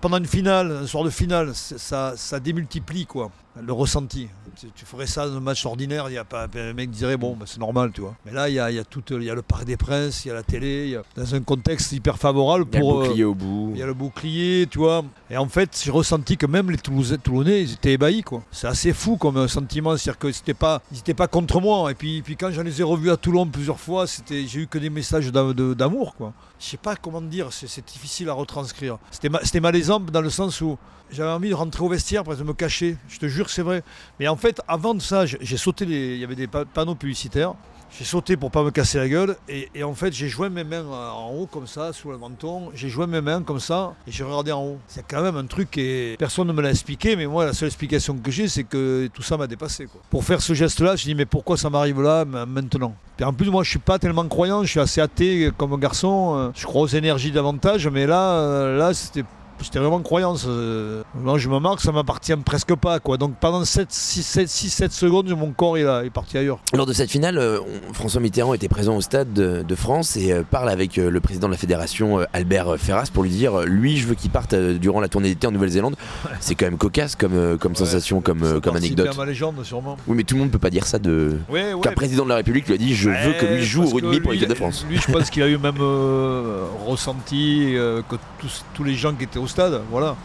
pendant 0.00 0.18
une 0.18 0.26
finale, 0.26 0.80
un 0.82 0.86
soir 0.86 1.04
de 1.04 1.10
finale, 1.10 1.52
ça 1.54 2.40
démultiplie 2.42 3.06
quoi, 3.06 3.30
le 3.60 3.72
ressenti. 3.72 4.28
Tu, 4.60 4.66
tu 4.74 4.84
ferais 4.84 5.06
ça 5.06 5.28
dans 5.28 5.36
un 5.36 5.40
match 5.40 5.64
ordinaire, 5.66 6.06
il 6.08 6.14
y 6.14 6.18
a 6.18 6.24
pas, 6.24 6.46
un 6.54 6.72
mec 6.72 6.90
dirait 6.90 7.16
bon, 7.16 7.36
bah, 7.36 7.44
c'est 7.48 7.58
normal, 7.60 7.90
tu 7.92 8.00
vois. 8.00 8.14
Mais 8.24 8.32
là, 8.32 8.48
il 8.48 8.54
y 8.54 8.58
a, 8.60 8.70
il 8.70 8.76
y, 8.76 8.78
a 8.78 8.84
tout, 8.84 9.02
il 9.10 9.22
y 9.22 9.30
a 9.30 9.34
le 9.34 9.42
Parc 9.42 9.64
des 9.64 9.76
Princes, 9.76 10.24
il 10.24 10.28
y 10.28 10.30
a 10.30 10.34
la 10.34 10.42
télé, 10.42 10.84
il 10.86 10.90
y 10.90 10.96
a- 10.96 11.02
dans 11.16 11.34
un 11.34 11.40
contexte 11.40 11.92
hyper 11.92 12.18
favorable 12.18 12.66
Il 12.72 12.74
y 12.74 12.76
a 12.76 12.80
le 12.80 12.84
pour. 12.84 13.00
euh, 13.00 13.06
bouclier 13.06 13.24
au 13.24 13.34
bout. 13.34 13.70
il 13.74 13.78
y 13.78 13.82
a 13.82 13.86
le 13.86 13.94
bouclier, 13.94 14.66
tu 14.70 14.78
vois. 14.78 15.04
Et 15.30 15.36
en 15.36 15.48
fait, 15.48 15.80
j'ai 15.84 15.90
ressenti 15.90 16.36
que 16.36 16.46
même 16.46 16.70
les 16.70 16.78
Toulousais, 16.78 17.18
Toulonnais, 17.18 17.62
ils 17.62 17.72
étaient 17.72 17.92
ébahis, 17.92 18.22
quoi. 18.22 18.42
C'est 18.50 18.66
assez 18.68 18.92
fou 18.92 19.16
comme 19.16 19.36
euh, 19.36 19.48
sentiment, 19.48 19.96
c'est-à-dire 19.96 20.18
que 20.18 20.32
c'était 20.32 20.54
pas, 20.54 20.82
ils 20.92 20.96
n'étaient 20.96 21.14
pas 21.14 21.28
contre 21.28 21.60
moi. 21.60 21.90
Et 21.90 21.94
puis, 21.94 22.22
puis 22.22 22.36
quand 22.36 22.50
j'en 22.50 22.62
les 22.62 22.80
ai 22.80 22.84
revus 22.84 23.10
à 23.10 23.16
Toulon 23.16 23.46
plusieurs 23.46 23.80
fois, 23.80 24.06
c'était, 24.06 24.46
j'ai 24.46 24.60
eu 24.60 24.66
que 24.66 24.78
des 24.78 24.90
messages 24.90 25.30
d'amour, 25.32 26.14
quoi. 26.16 26.32
Je 26.60 26.66
sais 26.66 26.76
pas 26.76 26.96
comment 26.96 27.20
dire, 27.20 27.48
c'est, 27.52 27.84
difficile 27.84 28.28
à 28.28 28.32
retranscrire. 28.32 28.98
C'était, 29.10 29.28
ma- 29.28 29.40
malaisant 29.60 30.00
dans 30.00 30.20
le 30.20 30.30
sens 30.30 30.60
où 30.60 30.78
j'avais 31.14 31.30
envie 31.30 31.50
de 31.50 31.54
rentrer 31.54 31.82
au 31.84 31.88
vestiaire, 31.88 32.24
de 32.24 32.42
me 32.42 32.52
cacher. 32.52 32.96
Je 33.08 33.18
te 33.18 33.26
jure, 33.26 33.48
c'est 33.50 33.62
vrai. 33.62 33.82
Mais 34.20 34.28
en 34.28 34.36
fait, 34.36 34.60
avant 34.68 34.94
de 34.94 35.00
ça, 35.02 35.24
j'ai, 35.26 35.56
sauté 35.56 35.84
il 35.84 36.18
y 36.18 36.24
avait 36.24 36.34
des 36.34 36.46
pa- 36.46 36.64
panneaux 36.64 36.94
publicitaires. 36.94 37.54
J'ai 37.96 38.04
sauté 38.04 38.36
pour 38.36 38.50
pas 38.50 38.64
me 38.64 38.72
casser 38.72 38.98
la 38.98 39.08
gueule 39.08 39.36
et, 39.48 39.84
en 39.84 39.94
fait 39.94 40.12
j'ai 40.12 40.28
joint 40.28 40.48
mes 40.48 40.64
mains 40.64 40.82
euh, 40.84 41.10
en 41.10 41.30
haut 41.30 41.46
comme 41.46 41.68
ça 41.68 41.92
sous 41.92 42.10
le 42.10 42.18
menton. 42.18 42.70
J'ai 42.74 42.88
joint 42.88 43.06
mes 43.06 43.20
mains 43.20 43.40
comme 43.42 43.60
ça 43.60 43.94
et 44.08 44.10
j'ai 44.10 44.24
regardé 44.24 44.50
en 44.50 44.64
haut. 44.64 44.78
C'est 44.88 45.04
quand 45.06 45.22
même 45.22 45.36
un 45.36 45.46
truc 45.46 45.78
et 45.78 46.16
personne 46.18 46.48
ne 46.48 46.52
me 46.52 46.60
l'a 46.60 46.70
expliqué 46.70 47.14
mais 47.14 47.28
moi 47.28 47.44
la 47.44 47.52
seule 47.52 47.68
explication 47.68 48.16
que 48.18 48.32
j'ai 48.32 48.48
c'est 48.48 48.64
que 48.64 49.06
tout 49.14 49.22
ça 49.22 49.36
m'a 49.36 49.46
dépassé. 49.46 49.86
Pour 50.10 50.24
faire 50.24 50.42
ce 50.42 50.54
geste 50.54 50.80
là 50.80 50.96
je 50.96 51.04
dis 51.04 51.14
mais 51.14 51.24
pourquoi 51.24 51.56
ça 51.56 51.70
m'arrive 51.70 52.02
là 52.02 52.24
maintenant? 52.24 52.96
Et 53.20 53.22
en 53.22 53.32
plus 53.32 53.48
moi 53.48 53.62
je 53.62 53.70
suis 53.70 53.78
pas 53.78 54.00
tellement 54.00 54.26
croyant, 54.26 54.64
je 54.64 54.70
suis 54.70 54.80
assez 54.80 55.00
athée 55.00 55.52
comme 55.56 55.78
garçon. 55.78 56.34
euh, 56.36 56.50
Je 56.56 56.66
crois 56.66 56.82
aux 56.82 56.88
énergies 56.88 57.30
davantage 57.30 57.86
mais 57.86 58.08
là, 58.08 58.32
euh, 58.40 58.76
là 58.76 58.92
c'était 58.92 59.22
J'étais 59.64 59.78
vraiment 59.78 60.00
croyance. 60.00 60.44
euh, 60.46 61.02
Moi, 61.14 61.38
je 61.38 61.48
me 61.48 61.58
marque, 61.58 61.80
ça 61.80 61.90
m'appartient 61.90 62.36
presque 62.36 62.74
pas. 62.74 63.00
Quoi. 63.00 63.16
Donc 63.16 63.34
pendant 63.40 63.64
7, 63.64 63.90
6, 63.90 64.22
7, 64.22 64.48
6, 64.48 64.70
7 64.70 64.92
secondes, 64.92 65.28
mon 65.30 65.52
corps 65.52 65.78
il, 65.78 65.86
est 66.04 66.10
parti 66.10 66.36
ailleurs. 66.36 66.58
Lors 66.74 66.84
de 66.84 66.92
cette 66.92 67.10
finale, 67.10 67.38
euh, 67.38 67.60
François 67.94 68.20
Mitterrand 68.20 68.52
était 68.52 68.68
présent 68.68 68.94
au 68.94 69.00
stade 69.00 69.32
de, 69.32 69.62
de 69.66 69.74
France 69.74 70.16
et 70.16 70.32
euh, 70.32 70.42
parle 70.48 70.68
avec 70.68 70.96
le 70.96 71.18
président 71.20 71.46
de 71.48 71.52
la 71.52 71.58
fédération, 71.58 72.20
Albert 72.34 72.76
Ferras, 72.78 73.08
pour 73.12 73.22
lui 73.22 73.30
dire 73.30 73.62
lui, 73.62 73.96
je 73.96 74.06
veux 74.06 74.14
qu'il 74.14 74.30
parte 74.30 74.54
durant 74.54 75.00
la 75.00 75.08
tournée 75.08 75.30
d'été 75.30 75.46
en 75.46 75.50
Nouvelle-Zélande. 75.50 75.96
C'est 76.40 76.54
quand 76.54 76.66
même 76.66 76.76
cocasse 76.76 77.16
comme, 77.16 77.56
comme 77.58 77.74
sensation, 77.74 78.20
comme, 78.20 78.60
comme 78.60 78.76
anecdote. 78.76 79.08
à 79.12 79.16
ma 79.16 79.24
légende, 79.24 79.64
sûrement. 79.64 79.96
Oui, 80.06 80.14
mais 80.16 80.24
tout 80.24 80.34
le 80.34 80.42
monde 80.42 80.50
peut 80.50 80.58
pas 80.58 80.70
dire 80.70 80.86
ça 80.86 80.98
de. 80.98 81.38
Ouais, 81.48 81.72
Qu'un 81.82 81.92
président 81.92 82.24
de 82.24 82.28
la 82.28 82.36
République 82.36 82.66
lui 82.66 82.74
a 82.74 82.78
dit 82.78 82.94
Je 82.94 83.08
veux 83.08 83.32
que 83.40 83.46
lui 83.46 83.64
joue 83.64 83.84
au 83.84 83.88
rugby 83.88 84.20
pour 84.20 84.32
l'équipe 84.32 84.48
de 84.48 84.54
France. 84.54 84.84
Lui, 84.90 84.98
je 84.98 85.10
pense 85.10 85.30
qu'il 85.30 85.42
a 85.42 85.48
eu 85.48 85.56
même 85.56 85.80
euh, 85.80 86.64
ressenti 86.86 87.74
euh, 87.76 88.02
que 88.08 88.16
tous, 88.38 88.64
tous 88.74 88.84
les 88.84 88.94
gens 88.94 89.14
qui 89.14 89.24
étaient 89.24 89.38
au 89.38 89.46
stade, 89.54 89.80
voilà. 89.90 90.16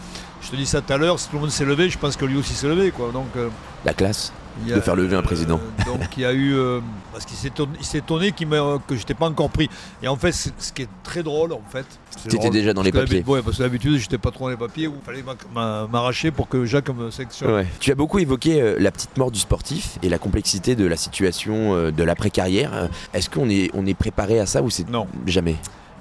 Je 0.42 0.50
te 0.50 0.56
dis 0.56 0.66
ça 0.66 0.82
tout 0.82 0.92
à 0.94 0.98
l'heure, 0.98 1.20
si 1.20 1.28
tout 1.30 1.36
le 1.36 1.42
monde 1.42 1.52
s'est 1.52 1.66
levé, 1.66 1.90
je 1.90 1.98
pense 1.98 2.16
que 2.16 2.26
lui 2.26 2.38
aussi 2.38 2.54
s'est 2.54 2.68
levé, 2.68 2.92
quoi. 2.92 3.12
Donc, 3.12 3.28
euh, 3.36 3.50
La 3.86 3.94
classe. 3.94 4.32
il 4.66 4.74
De 4.74 4.80
faire 4.80 4.96
lever 4.96 5.16
un 5.18 5.22
président. 5.22 5.60
donc 5.86 6.00
il 6.18 6.24
y 6.24 6.26
a 6.26 6.32
eu, 6.34 6.54
euh, 6.56 6.80
parce 7.12 7.26
qu'il 7.26 7.36
s'est 7.38 7.50
étonné, 7.50 7.74
il 7.80 7.86
s'est 7.86 7.98
étonné 8.00 8.32
qu'il 8.32 8.48
m'a- 8.48 8.78
que 8.88 8.96
j'étais 8.96 9.14
pas 9.14 9.28
encore 9.28 9.50
pris. 9.50 9.70
Et 10.02 10.08
en 10.08 10.16
fait, 10.16 10.32
ce 10.32 10.72
qui 10.74 10.84
est 10.84 10.90
très 11.04 11.24
drôle, 11.24 11.52
en 11.54 11.62
fait. 11.70 11.86
drôle, 12.26 12.52
déjà 12.52 12.74
dans 12.74 12.82
les 12.84 12.92
papiers. 12.94 13.22
Ouais, 13.28 13.42
parce 13.42 13.58
que 13.58 13.64
d'habitude, 13.64 13.98
j'étais 13.98 14.18
pas 14.18 14.32
trop 14.32 14.46
dans 14.46 14.52
les 14.52 14.58
papiers 14.58 14.88
où 14.88 14.96
il 15.02 15.06
fallait 15.06 15.24
m'a- 15.24 15.36
m'a- 15.54 15.88
m'arracher 15.88 16.32
pour 16.32 16.48
que 16.48 16.64
Jacques 16.66 16.90
me 16.90 17.12
sélectionne. 17.12 17.52
Ouais. 17.54 17.68
Tu 17.82 17.92
as 17.92 17.96
beaucoup 17.96 18.20
évoqué 18.20 18.62
euh, 18.62 18.76
la 18.80 18.92
petite 18.92 19.18
mort 19.18 19.32
du 19.32 19.40
sportif 19.40 19.98
et 20.04 20.08
la 20.10 20.18
complexité 20.20 20.76
de 20.76 20.86
la 20.86 20.96
situation 20.96 21.76
euh, 21.76 21.92
de 21.92 22.04
l'après-carrière. 22.04 22.72
Euh, 22.74 22.88
Est-ce 23.14 23.30
qu'on 23.30 23.50
est, 23.50 23.70
on 23.74 23.86
est 23.86 23.94
préparé 23.94 24.40
à 24.40 24.46
ça 24.46 24.62
ou 24.62 24.70
c'est 24.70 24.90
Non. 24.90 25.06
jamais? 25.26 25.56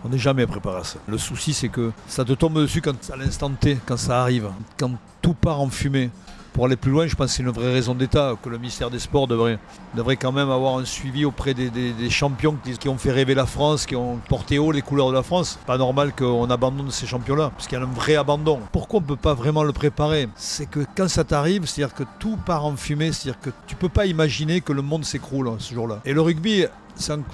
On 0.04 0.08
n'est 0.08 0.18
jamais 0.18 0.46
préparé 0.46 0.80
à 0.80 0.84
ça. 0.84 0.98
Le 1.08 1.18
souci, 1.18 1.52
c'est 1.52 1.68
que 1.68 1.92
ça 2.06 2.24
te 2.24 2.32
tombe 2.32 2.60
dessus 2.60 2.82
à 3.12 3.16
l'instant 3.16 3.50
T, 3.50 3.78
quand 3.86 3.96
ça 3.96 4.22
arrive, 4.22 4.50
quand 4.78 4.92
tout 5.22 5.34
part 5.34 5.60
en 5.60 5.68
fumée. 5.68 6.10
Pour 6.52 6.64
aller 6.64 6.76
plus 6.76 6.90
loin, 6.90 7.06
je 7.06 7.14
pense 7.14 7.26
que 7.26 7.32
c'est 7.36 7.42
une 7.44 7.50
vraie 7.50 7.72
raison 7.72 7.94
d'État, 7.94 8.34
que 8.42 8.48
le 8.48 8.58
ministère 8.58 8.90
des 8.90 8.98
Sports 8.98 9.28
devrait, 9.28 9.58
quand 10.16 10.32
même 10.32 10.50
avoir 10.50 10.78
un 10.78 10.84
suivi 10.84 11.24
auprès 11.24 11.54
des, 11.54 12.10
champions 12.10 12.56
qui, 12.80 12.88
ont 12.88 12.98
fait 12.98 13.12
rêver 13.12 13.34
la 13.34 13.46
France, 13.46 13.86
qui 13.86 13.94
ont 13.94 14.18
porté 14.28 14.58
haut 14.58 14.72
les 14.72 14.82
couleurs 14.82 15.10
de 15.10 15.14
la 15.14 15.22
France. 15.22 15.58
Pas 15.66 15.78
normal 15.78 16.12
qu'on 16.16 16.50
abandonne 16.50 16.90
ces 16.90 17.06
champions-là, 17.06 17.50
parce 17.50 17.68
qu'il 17.68 17.78
y 17.78 17.80
a 17.80 17.84
un 17.84 17.88
vrai 17.88 18.16
abandon. 18.16 18.58
Pourquoi 18.72 18.98
on 18.98 19.02
ne 19.02 19.06
peut 19.06 19.14
pas 19.14 19.34
vraiment 19.34 19.62
le 19.62 19.72
préparer? 19.72 20.28
C'est 20.34 20.68
que 20.68 20.80
quand 20.96 21.08
ça 21.08 21.22
t'arrive, 21.22 21.66
c'est-à-dire 21.66 21.94
que 21.94 22.02
tout 22.18 22.36
part 22.44 22.64
en 22.64 22.74
fumée, 22.74 23.12
c'est-à-dire 23.12 23.40
que 23.40 23.50
tu 23.68 23.76
peux 23.76 23.88
pas 23.88 24.06
imaginer 24.06 24.60
que 24.60 24.72
le 24.72 24.82
monde 24.82 25.04
s'écroule 25.04 25.52
ce 25.58 25.74
jour-là. 25.74 26.00
Et 26.04 26.12
le 26.12 26.22
rugby, 26.22 26.64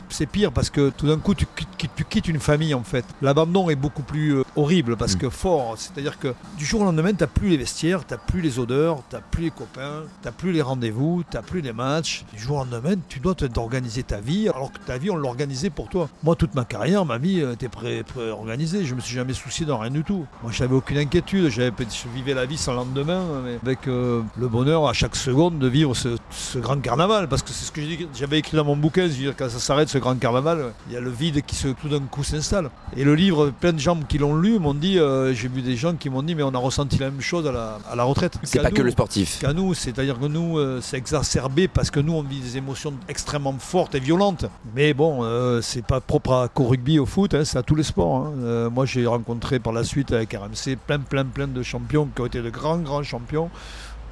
c'est 0.09 0.27
pire 0.27 0.53
parce 0.53 0.71
que 0.71 0.91
tout 0.91 1.07
d'un 1.07 1.19
coup 1.19 1.35
tu, 1.35 1.47
quittes- 1.77 1.91
tu 1.97 2.05
quittes 2.05 2.29
une 2.29 2.41
famille 2.41 2.75
en 2.75 2.83
fait. 2.83 3.05
L'abandon 3.23 3.71
est 3.71 3.75
beaucoup 3.77 4.03
plus 4.03 4.37
euh, 4.37 4.43
horrible 4.57 4.97
parce 4.97 5.15
Mm. 5.15 5.19
que 5.19 5.31
fort. 5.31 5.75
C'est-à-dire 5.77 6.19
que 6.19 6.35
du 6.59 6.65
jour 6.65 6.81
au 6.81 6.85
lendemain, 6.85 7.13
t'as 7.13 7.27
plus 7.27 7.49
les 7.49 7.57
vestiaires, 7.57 8.05
t'as 8.05 8.17
plus 8.17 8.41
les 8.41 8.59
odeurs, 8.59 9.03
t'as 9.11 9.21
plus 9.21 9.45
les 9.45 9.51
copains, 9.51 10.03
t'as 10.23 10.33
plus 10.33 10.53
les 10.53 10.63
rendez-vous, 10.63 11.23
t'as 11.31 11.43
plus 11.43 11.61
les 11.61 11.73
matchs. 11.73 12.25
Du 12.33 12.39
jour 12.41 12.57
au 12.59 12.65
lendemain, 12.65 12.95
tu 13.09 13.21
dois 13.21 13.35
t'organiser 13.35 14.03
ta 14.03 14.21
vie 14.21 14.49
alors 14.49 14.73
que 14.73 14.79
ta 14.79 14.99
vie 14.99 15.11
on 15.11 15.17
l'organisait 15.17 15.71
pour 15.71 15.89
toi. 15.89 16.09
Moi, 16.23 16.37
toute 16.37 16.55
ma 16.55 16.65
carrière, 16.65 17.05
ma 17.05 17.19
vie 17.19 17.41
euh, 17.41 17.53
était 17.55 17.69
pré, 17.69 18.05
organisée. 18.31 18.85
Je 18.85 18.95
me 18.95 19.01
suis 19.01 19.15
jamais 19.15 19.33
soucié 19.35 19.67
de 19.67 19.73
rien 19.73 19.91
du 19.91 20.03
tout. 20.05 20.27
Moi, 20.43 20.53
j'avais 20.53 20.75
aucune 20.75 20.99
inquiétude. 20.99 21.49
J'avais, 21.49 21.73
je 21.79 22.09
vivais 22.15 22.35
la 22.35 22.47
vie 22.47 22.57
sans 22.57 22.75
lendemain, 22.75 23.23
mais 23.45 23.59
avec 23.63 23.87
euh, 23.89 24.23
le 24.39 24.49
bonheur 24.49 24.87
à 24.89 24.93
chaque 24.93 25.17
seconde 25.17 25.59
de 25.59 25.69
vivre 25.69 25.95
ce, 25.95 26.17
ce 26.31 26.59
grand 26.59 26.81
carnaval. 26.81 27.29
Parce 27.29 27.43
que 27.43 27.51
c'est 27.51 27.65
ce 27.67 27.73
que 27.73 27.81
j'avais 28.15 28.39
écrit 28.39 28.57
dans 28.57 28.65
mon 28.65 28.77
bouquin. 28.77 29.03
Je 29.03 29.09
veux 29.13 29.15
dire, 29.15 29.37
ça 29.55 29.61
s'arrête, 29.61 29.89
ce 29.89 29.99
grand 29.99 30.17
carnaval, 30.19 30.73
il 30.89 30.95
y 30.95 30.97
a 30.97 31.01
le 31.01 31.11
vide 31.11 31.43
qui 31.47 31.55
se, 31.57 31.69
tout 31.69 31.89
d'un 31.89 32.01
coup 32.01 32.23
s'installe. 32.25 32.71
Et 32.97 33.05
le 33.05 33.15
livre, 33.15 33.51
plein 33.51 33.73
de 33.73 33.79
gens 33.79 33.99
qui 34.09 34.19
l'ont 34.19 34.37
lu 34.37 34.59
m'ont 34.59 34.75
dit, 34.75 34.99
euh, 34.99 35.33
j'ai 35.33 35.49
vu 35.49 35.63
des 35.63 35.77
gens 35.77 35.95
qui 35.95 36.11
m'ont 36.11 36.23
dit, 36.23 36.35
mais 36.35 36.43
on 36.43 36.55
a 36.55 36.59
ressenti 36.59 36.99
la 36.99 37.11
même 37.11 37.21
chose 37.21 37.47
à 37.47 37.53
la, 37.53 37.79
à 37.91 37.97
la 37.97 38.05
retraite. 38.05 38.39
C'est 38.43 38.61
pas 38.61 38.71
que 38.71 38.83
le 38.83 38.91
sportif. 38.91 39.39
qu'à 39.39 39.53
nous, 39.53 39.75
c'est-à-dire 39.75 40.19
que 40.19 40.27
nous, 40.27 40.59
euh, 40.59 40.81
c'est 40.83 40.97
exacerbé 40.97 41.69
parce 41.69 41.91
que 41.91 42.01
nous, 42.01 42.13
on 42.15 42.23
vit 42.23 42.41
des 42.41 42.57
émotions 42.57 42.93
extrêmement 43.09 43.55
fortes 43.59 43.95
et 43.95 44.01
violentes. 44.01 44.47
Mais 44.75 44.93
bon, 44.95 45.21
euh, 45.23 45.61
c'est 45.63 45.85
pas 45.85 46.01
propre 46.01 46.33
à- 46.33 46.49
qu'au 46.49 46.65
rugby, 46.65 46.99
au 46.99 47.07
foot, 47.07 47.35
hein, 47.35 47.45
c'est 47.45 47.59
à 47.59 47.63
tous 47.63 47.75
les 47.75 47.83
sports. 47.85 48.27
hein. 48.27 48.69
Moi, 48.71 48.87
j'ai 48.87 49.07
rencontré 49.07 49.59
par 49.59 49.73
la 49.73 49.85
suite 49.85 50.13
avec 50.13 50.33
RMC 50.35 50.77
plein, 50.87 50.99
plein, 51.01 51.25
plein 51.25 51.47
de 51.49 51.63
champions 51.63 52.09
qui 52.15 52.21
ont 52.23 52.27
été 52.27 52.43
de 52.43 52.51
grands, 52.51 52.79
grands 52.79 53.03
champions 53.03 53.51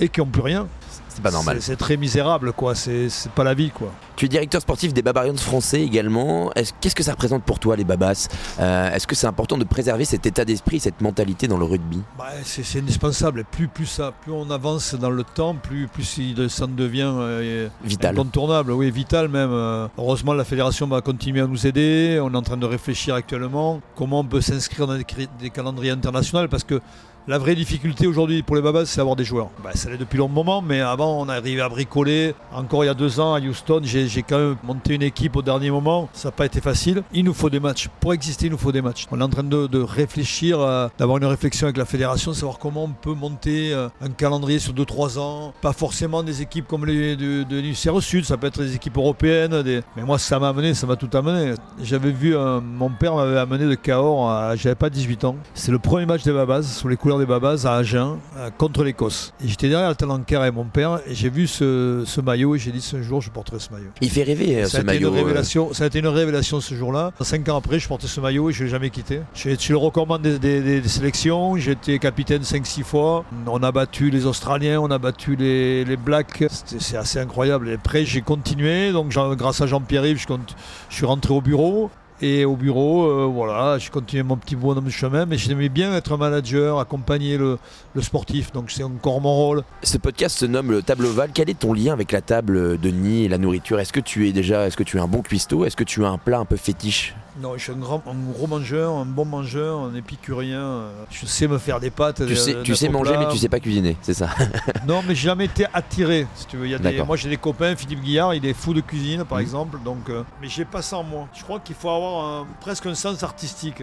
et 0.00 0.08
qui 0.08 0.20
n'ont 0.20 0.26
plus 0.26 0.42
rien. 0.42 0.66
C'est 1.08 1.22
pas 1.22 1.30
normal. 1.30 1.58
C'est 1.60 1.76
très 1.76 1.96
misérable, 1.96 2.52
quoi. 2.52 2.74
C'est 2.74 3.08
pas 3.34 3.44
la 3.44 3.52
vie, 3.54 3.70
quoi. 3.70 3.92
Tu 4.22 4.26
es 4.26 4.28
directeur 4.28 4.60
sportif 4.60 4.94
des 4.94 5.02
Barbarians 5.02 5.36
français 5.36 5.82
également. 5.82 6.52
Est-ce- 6.54 6.72
Qu'est-ce 6.80 6.94
que 6.94 7.02
ça 7.02 7.10
représente 7.10 7.42
pour 7.42 7.58
toi, 7.58 7.74
les 7.74 7.82
Babas? 7.82 8.28
Euh, 8.60 8.92
Est-ce 8.92 9.04
que 9.08 9.16
c'est 9.16 9.26
important 9.26 9.58
de 9.58 9.64
préserver 9.64 10.04
cet 10.04 10.26
état 10.26 10.44
d'esprit, 10.44 10.78
cette 10.78 11.00
mentalité 11.00 11.48
dans 11.48 11.58
le 11.58 11.64
rugby? 11.64 11.98
Bah, 12.16 12.26
c'est 12.44 12.78
indispensable. 12.78 13.42
Plus, 13.50 13.66
plus, 13.66 13.86
ça, 13.86 14.12
plus 14.22 14.30
on 14.30 14.48
avance 14.52 14.94
dans 14.94 15.10
le 15.10 15.24
temps, 15.24 15.56
plus, 15.56 15.88
plus 15.88 16.18
il- 16.18 16.48
ça 16.50 16.66
en 16.66 16.68
devient 16.68 17.10
euh, 17.12 17.68
Vital. 17.82 18.14
Incontournable, 18.14 18.70
oui, 18.70 18.92
vital 18.92 19.26
même. 19.26 19.50
Euh, 19.50 19.88
Heureusement, 19.98 20.34
la 20.34 20.44
fédération 20.44 20.86
va 20.86 21.00
continuer 21.00 21.40
à 21.40 21.48
nous 21.48 21.66
aider. 21.66 22.20
On 22.22 22.32
est 22.32 22.36
en 22.36 22.42
train 22.42 22.56
de 22.56 22.66
réfléchir 22.66 23.16
actuellement 23.16 23.80
comment 23.96 24.20
on 24.20 24.24
peut 24.24 24.40
s'inscrire 24.40 24.86
dans 24.86 24.96
des 25.40 25.50
calendriers 25.50 25.90
internationaux 25.90 26.46
parce 26.46 26.62
que 26.62 26.80
la 27.28 27.38
vraie 27.38 27.54
difficulté 27.54 28.06
aujourd'hui 28.06 28.42
pour 28.42 28.56
les 28.56 28.62
Babas, 28.62 28.86
c'est 28.86 29.00
avoir 29.00 29.14
des 29.16 29.24
joueurs. 29.24 29.48
Bah, 29.62 29.70
ça 29.74 29.88
l'est 29.90 29.96
depuis 29.96 30.18
long 30.18 30.28
moment, 30.28 30.60
mais 30.60 30.80
avant, 30.80 31.20
on 31.20 31.28
arrivait 31.28 31.60
à 31.60 31.68
bricoler. 31.68 32.34
Encore 32.52 32.82
il 32.82 32.88
y 32.88 32.90
a 32.90 32.94
deux 32.94 33.20
ans 33.20 33.34
à 33.34 33.40
Houston, 33.40 33.80
j'ai 33.84 34.22
quand 34.22 34.38
même 34.38 34.56
monté 34.64 34.94
une 34.94 35.02
équipe 35.02 35.36
au 35.36 35.42
dernier 35.42 35.70
moment. 35.70 36.08
Ça 36.12 36.28
n'a 36.28 36.32
pas 36.32 36.46
été 36.46 36.60
facile. 36.60 37.02
Il 37.12 37.24
nous 37.24 37.34
faut 37.34 37.48
des 37.48 37.60
matchs. 37.60 37.88
Pour 38.00 38.12
exister, 38.12 38.46
il 38.46 38.52
nous 38.52 38.58
faut 38.58 38.72
des 38.72 38.82
matchs. 38.82 39.06
On 39.12 39.20
est 39.20 39.24
en 39.24 39.28
train 39.28 39.44
de, 39.44 39.66
de 39.66 39.80
réfléchir, 39.80 40.60
euh, 40.60 40.88
d'avoir 40.98 41.18
une 41.18 41.24
réflexion 41.24 41.66
avec 41.66 41.76
la 41.76 41.84
fédération, 41.84 42.32
savoir 42.32 42.58
comment 42.58 42.84
on 42.84 42.92
peut 42.92 43.14
monter 43.14 43.72
euh, 43.72 43.88
un 44.00 44.10
calendrier 44.10 44.58
sur 44.58 44.72
2-3 44.72 45.18
ans. 45.18 45.54
Pas 45.60 45.72
forcément 45.72 46.22
des 46.24 46.42
équipes 46.42 46.66
comme 46.66 46.86
les 46.86 47.16
de, 47.16 47.44
de 47.44 47.60
l'UCR 47.60 48.02
Sud, 48.02 48.24
ça 48.24 48.36
peut 48.36 48.48
être 48.48 48.62
des 48.62 48.74
équipes 48.74 48.96
européennes. 48.96 49.62
Mais 49.96 50.02
moi, 50.02 50.18
ça 50.18 50.40
m'a 50.40 50.48
amené, 50.48 50.74
ça 50.74 50.86
m'a 50.88 50.96
tout 50.96 51.10
amené. 51.16 51.54
J'avais 51.80 52.10
vu, 52.10 52.34
euh, 52.34 52.60
mon 52.60 52.90
père 52.90 53.14
m'avait 53.14 53.38
amené 53.38 53.66
de 53.66 53.74
Cahors, 53.74 54.56
j'avais 54.56 54.74
pas 54.74 54.90
18 54.90 55.24
ans. 55.24 55.36
C'est 55.54 55.70
le 55.70 55.78
premier 55.78 56.06
match 56.06 56.24
des 56.24 56.32
Babas, 56.32 56.62
sous 56.62 56.88
les 56.88 56.96
couleurs 56.96 57.11
des 57.18 57.26
Babas, 57.26 57.64
à 57.66 57.74
Agen, 57.76 58.18
euh, 58.36 58.50
contre 58.56 58.84
l'Écosse. 58.84 59.32
J'étais 59.44 59.68
derrière 59.68 59.88
le 59.88 59.94
Talanker 59.94 60.36
avec 60.36 60.54
mon 60.54 60.64
père, 60.64 61.00
et 61.06 61.14
j'ai 61.14 61.30
vu 61.30 61.46
ce, 61.46 62.02
ce 62.06 62.20
maillot, 62.20 62.54
et 62.54 62.58
j'ai 62.58 62.70
dit, 62.72 62.80
ce 62.80 63.02
jour, 63.02 63.20
je 63.20 63.30
porterai 63.30 63.58
ce 63.58 63.70
maillot. 63.72 63.88
Il 64.00 64.10
fait 64.10 64.22
rêver 64.22 64.56
euh, 64.62 64.64
Ça 64.64 64.68
ce 64.68 64.76
a, 64.76 64.80
été 64.80 64.86
maillot. 64.86 65.08
une 65.10 65.14
euh, 65.14 65.22
révélation, 65.22 65.72
ça 65.72 65.84
a 65.84 65.86
été 65.88 65.98
une 65.98 66.06
révélation 66.06 66.60
ce 66.60 66.74
jour-là. 66.74 67.12
Cinq 67.20 67.48
ans 67.48 67.56
après, 67.56 67.78
je 67.78 67.88
portais 67.88 68.06
ce 68.06 68.20
maillot 68.20 68.50
et 68.50 68.52
je 68.52 68.60
ne 68.60 68.64
l'ai 68.66 68.70
jamais 68.70 68.90
quitté. 68.90 69.20
Je 69.34 69.54
suis 69.56 69.72
le 69.72 69.78
recommande 69.78 70.22
des, 70.22 70.38
des- 70.38 70.60
des- 70.80 70.88
sélections. 70.88 71.56
Été 71.56 71.98
capitaine 71.98 72.42
5-6 72.42 72.82
fois. 72.82 73.24
On 73.46 73.62
a 73.62 73.72
battu 73.72 74.10
les 74.10 74.26
Australiens, 74.26 74.78
on 74.80 74.90
a 74.90 74.98
battu 74.98 75.36
les, 75.36 75.84
les 75.84 75.96
Blacks. 75.96 76.44
C'est 76.78 76.96
assez 76.96 77.18
incroyable. 77.18 77.68
Et 77.70 77.74
après, 77.74 78.04
j'ai 78.04 78.20
continué. 78.20 78.92
Donc, 78.92 79.10
grâce 79.36 79.60
à 79.62 79.66
Jean-Pierre-Yves, 79.66 80.18
je 80.20 80.94
suis 80.94 81.06
rentré 81.06 81.32
au 81.32 81.40
bureau. 81.40 81.90
Et 82.24 82.44
au 82.44 82.54
bureau, 82.54 83.08
euh, 83.08 83.24
voilà, 83.26 83.78
j'ai 83.78 83.90
continué 83.90 84.22
mon 84.22 84.36
petit 84.36 84.54
bonhomme 84.54 84.88
chemin, 84.90 85.26
mais 85.26 85.36
j'aimais 85.36 85.68
bien 85.68 85.92
être 85.92 86.16
manager, 86.16 86.78
accompagner 86.78 87.36
le, 87.36 87.58
sportif, 88.00 88.52
donc 88.52 88.70
c'est 88.70 88.84
encore 88.84 89.20
mon 89.20 89.34
rôle. 89.34 89.64
Ce 89.82 89.98
podcast 89.98 90.38
se 90.38 90.46
nomme 90.46 90.70
le 90.70 90.82
Table 90.82 91.06
Ovale. 91.06 91.30
Quel 91.34 91.50
est 91.50 91.58
ton 91.58 91.72
lien 91.72 91.92
avec 91.92 92.12
la 92.12 92.20
table 92.20 92.78
de 92.78 92.90
nid 92.90 93.24
et 93.24 93.28
la 93.28 93.38
nourriture? 93.38 93.80
Est-ce 93.80 93.92
que 93.92 93.98
tu 93.98 94.28
es 94.28 94.32
déjà, 94.32 94.68
est-ce 94.68 94.76
que 94.76 94.84
tu 94.84 94.98
es 94.98 95.00
un 95.00 95.08
bon 95.08 95.22
cuistot? 95.22 95.64
Est-ce 95.64 95.74
que 95.74 95.82
tu 95.82 96.04
as 96.04 96.10
un 96.10 96.18
plat 96.18 96.38
un 96.38 96.44
peu 96.44 96.56
fétiche? 96.56 97.16
Non, 97.40 97.54
je 97.56 97.62
suis 97.62 97.72
un, 97.72 97.76
grand, 97.76 98.02
un 98.06 98.14
gros 98.32 98.46
mangeur, 98.46 98.92
un 98.92 99.06
bon 99.06 99.24
mangeur, 99.24 99.78
un 99.80 99.94
épicurien. 99.94 100.60
euh, 100.60 101.04
Je 101.10 101.24
sais 101.24 101.48
me 101.48 101.56
faire 101.56 101.80
des 101.80 101.90
pâtes. 101.90 102.26
Tu 102.26 102.36
sais, 102.36 102.62
tu 102.62 102.76
sais 102.76 102.90
manger, 102.90 103.16
mais 103.16 103.26
tu 103.28 103.38
sais 103.38 103.48
pas 103.48 103.58
cuisiner, 103.58 103.96
c'est 104.02 104.12
ça. 104.12 104.28
Non, 104.86 105.00
mais 105.06 105.14
j'ai 105.14 105.28
jamais 105.28 105.46
été 105.46 105.64
attiré. 105.72 106.26
Si 106.34 106.46
tu 106.46 106.58
veux. 106.58 106.66
Il 106.66 106.72
y 106.72 106.74
a 106.74 106.78
des- 106.78 107.02
moi, 107.02 107.16
j'ai 107.16 107.30
des 107.30 107.38
copains, 107.38 107.74
Philippe 107.74 108.00
Guillard, 108.02 108.34
il 108.34 108.44
est 108.44 108.52
fou 108.52 108.74
de 108.74 108.80
cuisine, 108.82 109.24
par 109.24 109.38
Mhm. 109.38 109.42
exemple. 109.42 109.78
Donc, 109.82 110.10
euh, 110.10 110.24
mais 110.42 110.48
j'ai 110.48 110.66
pas 110.66 110.82
ça 110.82 110.98
en 110.98 111.04
moi. 111.04 111.26
Je 111.32 111.42
crois 111.42 111.58
qu'il 111.60 111.74
faut 111.74 111.88
avoir 111.88 112.40
un- 112.42 112.46
presque 112.60 112.84
un 112.84 112.94
sens 112.94 113.22
artistique. 113.22 113.82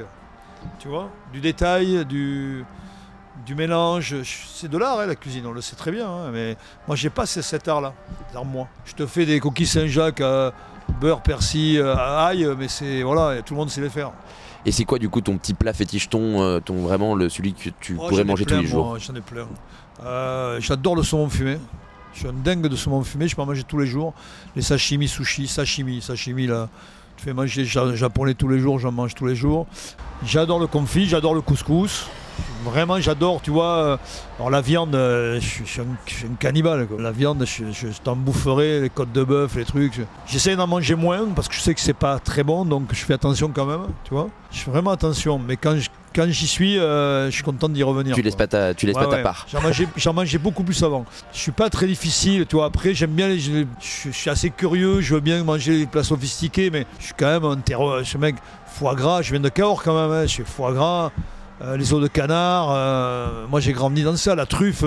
Tu 0.78 0.88
vois 0.88 1.10
Du 1.34 1.40
détail, 1.42 2.06
du, 2.06 2.64
du 3.48 3.56
mélange. 3.56 4.16
C'est 4.54 4.70
de 4.70 4.78
l'art, 4.78 5.00
hein, 5.00 5.08
la 5.08 5.16
cuisine, 5.16 5.48
on 5.48 5.54
le 5.54 5.62
sait 5.62 5.76
très 5.76 5.92
bien. 5.92 6.08
hein, 6.08 6.30
mais 6.32 6.56
moi, 6.86 6.96
j'ai 6.96 7.10
pas 7.10 7.26
ce- 7.26 7.42
cet 7.42 7.68
art-là 7.68 7.94
en 8.36 8.46
moi. 8.46 8.68
Je 8.86 8.94
te 8.94 9.08
fais 9.08 9.26
des 9.26 9.40
coquilles 9.40 9.66
Saint-Jacques, 9.66 10.22
beurre, 11.00 11.22
persil, 11.22 11.80
euh, 11.80 11.96
ail, 11.96 12.48
mais 12.58 12.68
c'est. 12.68 13.02
Voilà, 13.04 13.42
tout 13.42 13.54
le 13.54 13.60
monde 13.60 13.70
sait 13.70 13.82
les 13.82 13.90
faire. 13.90 14.12
Et 14.66 14.72
c'est 14.72 14.84
quoi 14.84 15.00
du 15.00 15.08
coup 15.10 15.22
ton 15.22 15.38
petit 15.38 15.54
plat 15.54 15.72
fétiche, 15.74 16.10
ton, 16.10 16.42
euh, 16.42 16.60
ton 16.60 16.76
vraiment 16.84 17.16
le 17.16 17.30
celui 17.30 17.54
que 17.54 17.70
tu 17.80 17.98
Oh, 18.00 18.08
pourrais 18.10 18.24
manger 18.26 18.46
plein, 18.46 18.58
tous 18.58 18.62
les 18.64 18.68
jours? 18.68 18.98
J'en 19.00 19.16
ai 19.16 19.22
plein. 19.22 19.48
Euh, 20.04 20.60
J'adore 20.60 20.96
le 20.96 21.04
saumon 21.04 21.30
fumé. 21.30 21.58
Je 22.14 22.20
suis 22.20 22.28
un 22.28 22.34
dingue 22.34 22.68
de 22.68 22.76
saumon 22.76 23.04
fumé, 23.04 23.28
je 23.28 23.36
peux 23.36 23.42
en 23.42 23.46
manger 23.46 23.64
tous 23.64 23.78
les 23.80 23.86
jours. 23.88 24.14
Les 24.56 24.62
sashimi, 24.62 25.08
sushi, 25.08 25.48
sashimi, 25.48 26.02
sashimi 26.02 26.48
là. 26.48 26.68
Tu 27.18 27.26
fais 27.26 27.34
manger 27.34 27.66
ja- 27.66 27.94
japonais 27.96 28.34
tous 28.34 28.48
les 28.48 28.60
jours, 28.60 28.80
j'en 28.80 28.92
mange 28.92 29.14
tous 29.16 29.26
les 29.26 29.36
jours. 29.36 29.68
J'adore 30.26 30.60
le 30.60 30.68
confit, 30.68 31.06
j'adore 31.06 31.34
le 31.36 31.42
couscous. 31.42 32.08
Vraiment, 32.64 33.00
j'adore, 33.00 33.42
tu 33.42 33.52
vois. 33.52 33.66
euh, 33.78 33.98
Alors 34.38 34.50
la 34.50 34.62
viande, 34.62 34.96
euh, 34.96 35.36
je 35.40 35.46
suis- 35.46 35.66
je 35.66 35.70
suis 35.72 35.82
un, 35.82 35.86
je 36.06 36.14
suis 36.14 36.26
un 36.26 36.36
cannibale. 36.36 36.88
quoi. 36.88 37.02
La 37.02 37.12
viande, 37.12 37.46
je, 37.46 37.88
t'en 38.04 38.16
boufferai, 38.16 38.82
les 38.82 38.90
côtes 38.90 39.12
de 39.12 39.24
bœuf, 39.24 39.56
les 39.56 39.66
trucs. 39.66 39.94
Je- 39.96 40.02
J'essaie 40.28 40.56
d'en 40.56 40.68
manger 40.68 40.96
moins 40.96 41.26
parce 41.36 41.48
que 41.48 41.56
je 41.56 41.60
sais 41.62 41.74
que 41.74 41.80
c'est 41.82 41.94
pas 41.94 42.20
très 42.20 42.44
bon, 42.44 42.66
donc 42.66 42.90
je 42.92 43.04
fais 43.06 43.14
attention 43.14 43.50
quand 43.54 43.66
même, 43.66 43.82
tu 44.04 44.14
vois. 44.14 44.28
Je 44.52 44.60
fais 44.60 44.72
vraiment 44.72 44.92
attention, 44.92 45.40
mais 45.40 45.56
quand 45.58 45.76
je- 45.78 45.90
quand 46.16 46.26
j'y 46.28 46.48
suis, 46.48 46.80
euh, 46.80 47.28
je 47.28 47.32
suis 47.32 47.44
content 47.44 47.70
d'y 47.70 47.84
revenir. 47.84 48.16
Tu 48.16 48.22
laisses 48.22 48.36
quoi. 48.36 48.48
pas 48.48 48.58
ta, 48.58 48.74
tu 48.74 48.86
laisses 48.88 48.96
Ouais, 48.96 49.04
pas 49.04 49.10
ta 49.12 49.18
ouais. 49.18 49.24
part. 49.24 49.46
J'en 49.96 50.14
mangeais, 50.14 50.38
beaucoup 50.40 50.64
plus 50.64 50.82
avant. 50.84 51.06
Je 51.34 51.38
suis 51.38 51.52
pas 51.52 51.70
très 51.70 51.86
difficile, 51.88 52.46
tu 52.48 52.56
vois. 52.56 52.66
Après, 52.66 52.94
j'aime 52.94 53.12
bien 53.12 53.28
les. 53.28 53.40
Je, 53.40 53.64
je 53.80 54.10
suis 54.10 54.30
assez 54.30 54.50
curieux, 54.50 55.02
je 55.02 55.14
veux 55.16 55.22
bien 55.22 55.44
manger 55.44 55.78
les 55.78 55.86
plats 55.86 56.04
sophistiqués, 56.04 56.72
mais 56.72 56.86
je 57.00 57.06
suis 57.06 57.14
quand 57.18 57.28
même 57.28 57.46
un 57.46 57.58
terreau. 57.58 58.04
Ce 58.04 58.18
mec, 58.18 58.36
foie 58.68 58.96
gras, 58.96 59.22
je 59.22 59.32
viens 59.32 59.40
de 59.40 59.50
Cahors 59.50 59.84
quand 59.84 59.94
même, 60.02 60.12
hein, 60.12 60.24
je 60.24 60.28
suis 60.32 60.44
foie 60.44 60.74
gras. 60.74 61.12
Euh, 61.62 61.78
les 61.78 61.94
os 61.94 62.02
de 62.02 62.08
canard, 62.08 62.70
euh, 62.72 63.46
moi 63.50 63.60
j'ai 63.60 63.74
grandi 63.74 64.04
dans 64.04 64.16
ça, 64.16 64.36
la 64.36 64.46
truffe, 64.46 64.84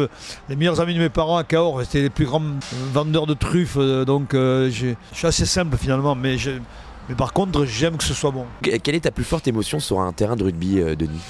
les 0.49 0.57
meilleurs 0.57 0.81
amis 0.81 0.95
de 0.95 0.99
mes 0.99 1.09
parents 1.11 1.37
à 1.37 1.45
Cahors, 1.45 1.83
c'était 1.83 2.03
les 2.03 2.11
plus 2.11 2.25
grands 2.25 2.43
vendeurs 2.93 3.27
de 3.27 3.35
truffes, 3.35 3.77
euh, 3.79 4.05
donc 4.05 4.31
je 4.33 4.95
suis 5.13 5.27
assez 5.27 5.47
simple 5.47 5.77
finalement, 5.77 6.15
mais, 6.15 6.37
mais 7.09 7.15
par 7.15 7.33
contre 7.33 7.65
j'aime 7.67 7.97
que 7.97 8.05
ce 8.05 8.15
soit 8.15 8.31
bon. 8.31 8.47
Que- 8.63 8.77
Quelle 8.79 8.95
est 8.95 9.01
ta 9.01 9.11
plus 9.11 9.25
forte 9.25 9.47
émotion 9.49 9.81
sur 9.81 10.01
un 10.01 10.13
terrain 10.13 10.37
de 10.37 10.45
rugby, 10.45 10.81
Denis? 10.97 11.21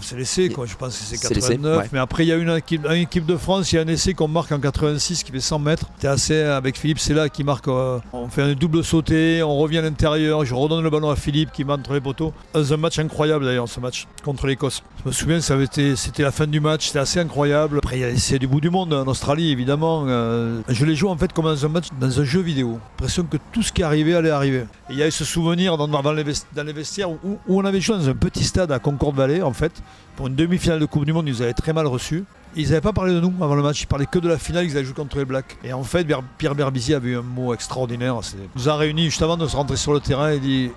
C'est 0.00 0.16
l'essai, 0.16 0.48
quoi. 0.48 0.66
Je 0.66 0.74
pense 0.76 0.96
que 0.98 1.04
c'est 1.04 1.16
C'est 1.16 1.34
l'essai, 1.34 1.54
89. 1.56 1.78
ouais. 1.78 1.88
Mais 1.92 1.98
après, 1.98 2.24
il 2.24 2.28
y 2.28 2.32
a 2.32 2.36
une 2.36 2.50
équipe, 2.50 2.84
une 2.86 2.92
équipe 3.02 3.26
de 3.26 3.36
France, 3.36 3.72
il 3.72 3.76
y 3.76 3.78
a 3.78 3.82
un 3.82 3.86
essai 3.88 4.14
qu'on 4.14 4.28
marque 4.28 4.52
en 4.52 4.58
86 4.60 5.22
qui 5.22 5.32
fait 5.32 5.40
100 5.40 5.58
mètres. 5.58 5.86
C'était 5.96 6.08
assez 6.08 6.40
avec 6.42 6.78
Philippe, 6.78 6.98
c'est 6.98 7.14
là 7.14 7.28
qui 7.28 7.44
marque. 7.44 7.68
euh, 7.68 7.98
on 8.12 8.28
fait 8.28 8.42
un 8.42 8.52
double 8.54 8.84
sauté, 8.84 9.42
on 9.42 9.56
revient 9.56 9.78
à 9.78 9.82
l'intérieur. 9.82 10.44
Je 10.44 10.54
redonne 10.54 10.82
le 10.82 10.90
ballon 10.90 11.10
à 11.10 11.16
Philippe 11.16 11.52
qui 11.52 11.64
met 11.64 11.72
entre 11.72 11.92
les 11.94 12.00
poteaux. 12.00 12.32
C'est 12.54 12.72
un 12.72 12.76
match 12.76 12.98
incroyable 12.98 13.44
d'ailleurs, 13.44 13.68
ce 13.68 13.80
match 13.80 14.06
contre 14.24 14.46
l'Écosse. 14.46 14.82
Je 15.04 15.08
me 15.08 15.12
souviens, 15.12 15.40
ça 15.40 15.54
avait 15.54 15.64
été, 15.64 15.96
c'était 15.96 16.22
la 16.22 16.30
fin 16.32 16.46
du 16.46 16.60
match, 16.60 16.86
c'était 16.86 16.98
assez 16.98 17.20
incroyable. 17.20 17.78
Après, 17.78 17.96
il 17.98 18.00
y 18.00 18.04
a 18.04 18.08
l'essai 18.10 18.38
du 18.38 18.46
bout 18.46 18.60
du 18.60 18.70
monde 18.70 18.92
en 18.92 19.06
Australie, 19.06 19.50
évidemment. 19.50 20.04
Euh, 20.06 20.60
je 20.68 20.84
l'ai 20.84 20.94
joué 20.94 21.10
en 21.10 21.16
fait 21.16 21.32
comme 21.32 21.44
dans 21.44 21.64
un 21.66 21.68
match, 21.68 21.86
dans 22.00 22.20
un 22.20 22.24
jeu 22.24 22.40
vidéo. 22.40 22.78
L'impression 22.98 23.24
que 23.24 23.36
tout 23.52 23.62
ce 23.62 23.72
qui 23.72 23.82
arrivait 23.82 24.14
allait 24.14 24.30
arriver. 24.30 24.64
Et 24.88 24.92
il 24.92 24.96
y 24.98 25.02
avait 25.02 25.10
ce 25.10 25.24
souvenir 25.24 25.76
dans, 25.76 25.86
les, 26.12 26.24
dans 26.54 26.62
les 26.64 26.72
vestiaires 26.72 27.10
où, 27.10 27.18
où 27.24 27.60
on 27.60 27.64
avait 27.64 27.80
joué 27.80 27.96
dans 27.96 28.08
un 28.08 28.14
petit 28.14 28.44
stade 28.44 28.72
à 28.72 28.78
Concorde-Vallée, 28.78 29.42
en 29.44 29.52
fait. 29.52 29.72
Pour 30.16 30.28
une 30.28 30.34
demi-finale 30.34 30.80
de 30.80 30.86
Coupe 30.86 31.04
du 31.04 31.12
Monde, 31.12 31.26
ils 31.28 31.32
nous 31.32 31.42
avaient 31.42 31.54
très 31.54 31.72
mal 31.72 31.86
reçus. 31.86 32.24
Ils 32.56 32.68
n'avaient 32.68 32.80
pas 32.80 32.92
parlé 32.92 33.12
de 33.12 33.20
nous 33.20 33.32
avant 33.40 33.56
le 33.56 33.62
match, 33.62 33.82
ils 33.82 33.86
parlaient 33.86 34.06
que 34.06 34.18
de 34.18 34.28
la 34.28 34.38
finale, 34.38 34.64
ils 34.64 34.76
avaient 34.76 34.84
joué 34.84 34.94
contre 34.94 35.18
les 35.18 35.24
Blacks. 35.24 35.56
Et 35.64 35.72
en 35.72 35.82
fait, 35.82 36.06
Pierre 36.38 36.54
Berbizier 36.54 36.94
avait 36.94 37.10
eu 37.10 37.18
un 37.18 37.22
mot 37.22 37.52
extraordinaire. 37.52 38.20
Il 38.34 38.48
nous 38.54 38.68
a 38.68 38.76
réunis 38.76 39.06
juste 39.06 39.22
avant 39.22 39.36
de 39.36 39.46
se 39.46 39.56
rentrer 39.56 39.76
sur 39.76 39.92
le 39.92 40.00
terrain. 40.00 40.32
Il 40.32 40.40
dit 40.40 40.70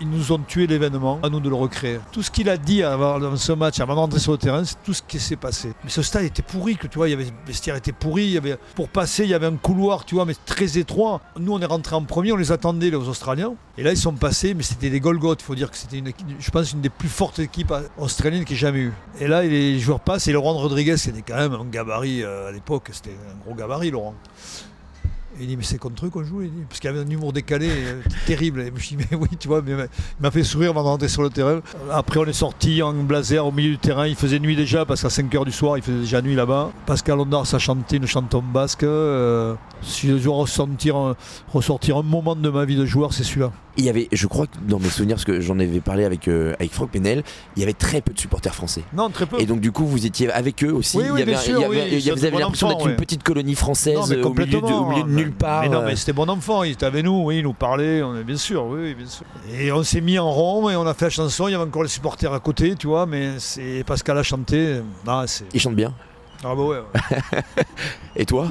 ils 0.00 0.10
nous 0.10 0.32
ont 0.32 0.38
tué, 0.38 0.66
l'événement, 0.66 1.20
à 1.22 1.28
nous 1.28 1.40
de 1.40 1.48
le 1.48 1.54
recréer. 1.54 2.00
Tout 2.10 2.22
ce 2.22 2.30
qu'il 2.30 2.48
a 2.48 2.56
dit 2.56 2.82
avant, 2.82 3.36
ce 3.36 3.52
match, 3.52 3.78
avant 3.80 3.94
de 3.94 4.00
rentrer 4.00 4.18
sur 4.18 4.32
le 4.32 4.38
terrain, 4.38 4.64
c'est 4.64 4.82
tout 4.84 4.94
ce 4.94 5.02
qui 5.02 5.20
s'est 5.20 5.36
passé. 5.36 5.72
Mais 5.84 5.90
ce 5.90 6.02
stade 6.02 6.24
était 6.24 6.42
pourri, 6.42 6.76
que 6.76 6.88
tu 6.88 6.98
vois, 6.98 7.08
il 7.08 7.12
y 7.12 7.14
avait, 7.14 7.24
le 7.24 7.30
vestiaire 7.46 7.76
était 7.76 7.92
pourri. 7.92 8.38
Pour 8.74 8.88
passer, 8.88 9.24
il 9.24 9.30
y 9.30 9.34
avait 9.34 9.46
un 9.46 9.56
couloir, 9.56 10.04
tu 10.04 10.16
vois, 10.16 10.24
mais 10.24 10.34
très 10.46 10.78
étroit. 10.78 11.20
Nous, 11.38 11.52
on 11.52 11.60
est 11.60 11.66
rentrés 11.66 11.94
en 11.94 12.02
premier, 12.02 12.32
on 12.32 12.36
les 12.36 12.50
attendait, 12.50 12.90
les 12.90 12.96
Australiens. 12.96 13.54
Et 13.76 13.82
là, 13.82 13.90
ils 13.90 13.98
sont 13.98 14.12
passés, 14.12 14.54
mais 14.54 14.62
c'était 14.62 14.90
des 14.90 15.00
Golgoth. 15.00 15.42
Il 15.42 15.44
faut 15.44 15.54
dire 15.54 15.70
que 15.70 15.76
c'était, 15.76 15.98
une, 15.98 16.12
je 16.38 16.50
pense, 16.50 16.72
une 16.72 16.80
des 16.80 16.90
plus 16.90 17.08
fortes 17.08 17.38
équipes 17.38 17.72
australiennes 17.98 18.44
qu'il 18.44 18.56
ait 18.56 18.58
jamais 18.58 18.80
eu. 18.80 18.92
Et 19.20 19.26
là, 19.26 19.42
les 19.42 19.78
joueurs 19.78 20.00
passent 20.00 20.28
et 20.28 20.32
Laurent 20.32 20.54
Rodriguez, 20.54 20.96
qui 21.04 21.10
était 21.10 21.22
quand 21.22 21.36
même 21.36 21.52
un 21.52 21.66
gabarit 21.66 22.22
euh, 22.22 22.48
à 22.48 22.52
l'époque, 22.52 22.88
c'était 22.92 23.10
un 23.10 23.44
gros 23.44 23.54
gabarit, 23.54 23.90
Laurent. 23.90 24.14
Il 25.40 25.46
dit, 25.48 25.56
mais 25.56 25.62
c'est 25.64 25.78
contre 25.78 26.06
eux 26.06 26.10
qu'on 26.10 26.22
joue, 26.24 26.42
il 26.42 26.50
dit. 26.50 26.62
parce 26.68 26.80
qu'il 26.80 26.90
y 26.90 26.92
avait 26.94 27.02
un 27.04 27.10
humour 27.10 27.32
décalé 27.32 27.68
euh, 27.70 28.00
terrible. 28.26 28.60
Et 28.60 28.66
je 28.66 28.70
me 28.72 28.78
suis 28.78 28.96
dit, 28.96 29.04
mais 29.10 29.16
oui, 29.16 29.28
tu 29.38 29.48
vois, 29.48 29.62
mais, 29.62 29.74
mais 29.74 29.84
il 30.18 30.22
m'a 30.22 30.30
fait 30.30 30.44
sourire 30.44 30.70
avant 30.70 30.82
de 30.82 30.88
rentrer 30.88 31.08
sur 31.08 31.22
le 31.22 31.30
terrain. 31.30 31.60
Après, 31.90 32.18
on 32.20 32.24
est 32.26 32.32
sorti 32.32 32.82
en 32.82 32.92
blazer 32.92 33.44
au 33.44 33.52
milieu 33.52 33.70
du 33.70 33.78
terrain. 33.78 34.06
Il 34.06 34.14
faisait 34.16 34.38
nuit 34.38 34.56
déjà, 34.56 34.84
parce 34.84 35.02
qu'à 35.02 35.08
5h 35.08 35.44
du 35.44 35.52
soir, 35.52 35.76
il 35.76 35.82
faisait 35.82 35.98
déjà 36.00 36.22
nuit 36.22 36.34
là-bas. 36.34 36.70
Pascal 36.86 37.18
Ondars 37.20 37.52
a 37.54 37.58
chanté 37.58 37.96
une 37.96 38.06
chanson 38.06 38.42
basque. 38.52 38.84
Euh, 38.84 39.54
si 39.82 40.08
je 40.08 40.14
dois 40.14 40.36
ressentir 40.36 40.96
un- 40.96 41.16
ressortir 41.52 41.96
un 41.98 42.02
moment 42.02 42.36
de 42.36 42.48
ma 42.48 42.64
vie 42.64 42.76
de 42.76 42.86
joueur, 42.86 43.12
c'est 43.12 43.24
celui-là. 43.24 43.52
Il 43.76 43.84
y 43.84 43.88
avait, 43.88 44.08
je 44.12 44.26
crois 44.28 44.46
que 44.46 44.52
dans 44.68 44.78
mes 44.78 44.88
souvenirs, 44.88 45.16
parce 45.16 45.24
que 45.24 45.40
j'en 45.40 45.58
avais 45.58 45.80
parlé 45.80 46.04
avec, 46.04 46.28
euh, 46.28 46.54
avec 46.60 46.72
Franck 46.72 46.92
Penel, 46.92 47.24
il 47.56 47.60
y 47.60 47.64
avait 47.64 47.72
très 47.72 48.00
peu 48.00 48.12
de 48.12 48.18
supporters 48.20 48.54
français. 48.54 48.82
Non, 48.96 49.10
très 49.10 49.26
peu. 49.26 49.40
Et 49.40 49.46
donc 49.46 49.58
du 49.60 49.72
coup, 49.72 49.84
vous 49.84 50.06
étiez 50.06 50.30
avec 50.30 50.62
eux 50.62 50.72
aussi. 50.72 50.96
Oui, 50.98 51.04
oui, 51.06 51.10
il 51.16 51.18
y 51.18 51.22
avait, 51.22 51.32
bien 51.32 51.40
un- 51.40 51.42
sûr, 51.42 51.58
il 51.58 51.62
y 51.62 51.64
avait- 51.64 51.74
oui, 51.82 51.88
il 51.90 51.98
y 51.98 52.02
c'est 52.02 52.10
avait- 52.12 52.20
vous 52.20 52.24
avez 52.26 52.38
l'impression 52.38 52.68
d'être 52.68 52.86
une 52.88 52.94
petite 52.96 53.24
colonie 53.24 53.56
française 53.56 53.96
Non, 53.96 54.02
au, 54.30 54.32
milieu 54.32 54.46
de, 54.46 54.56
au 54.58 54.88
milieu 54.90 55.02
de 55.02 55.08
nulle 55.24 55.32
part. 55.34 55.62
Mais 55.62 55.68
non, 55.68 55.82
mais 55.82 55.96
c'était 55.96 56.12
bon 56.12 56.28
enfant, 56.28 56.62
il 56.62 56.72
était 56.72 56.86
avec 56.86 57.04
nous, 57.04 57.22
oui, 57.24 57.38
il 57.38 57.42
nous 57.44 57.52
parlait, 57.52 58.02
on 58.02 58.16
est 58.16 58.24
bien 58.24 58.36
sûr, 58.36 58.64
oui, 58.66 58.94
bien 58.94 59.06
sûr. 59.06 59.24
Et 59.52 59.70
on 59.72 59.82
s'est 59.82 60.00
mis 60.00 60.18
en 60.18 60.30
rond 60.30 60.70
et 60.70 60.76
on 60.76 60.86
a 60.86 60.94
fait 60.94 61.06
la 61.06 61.10
chanson, 61.10 61.48
il 61.48 61.52
y 61.52 61.54
avait 61.54 61.64
encore 61.64 61.82
les 61.82 61.88
supporters 61.88 62.32
à 62.32 62.40
côté, 62.40 62.74
tu 62.76 62.86
vois, 62.86 63.06
mais 63.06 63.32
c'est 63.38 63.84
Pascal 63.86 64.18
a 64.18 64.22
chanté. 64.22 64.80
Ah, 65.06 65.24
c'est... 65.26 65.44
Il 65.52 65.60
chante 65.60 65.74
bien. 65.76 65.92
Ah 66.44 66.54
bah 66.54 66.62
ouais, 66.62 66.76
ouais. 66.78 67.42
Et 68.16 68.26
toi? 68.26 68.48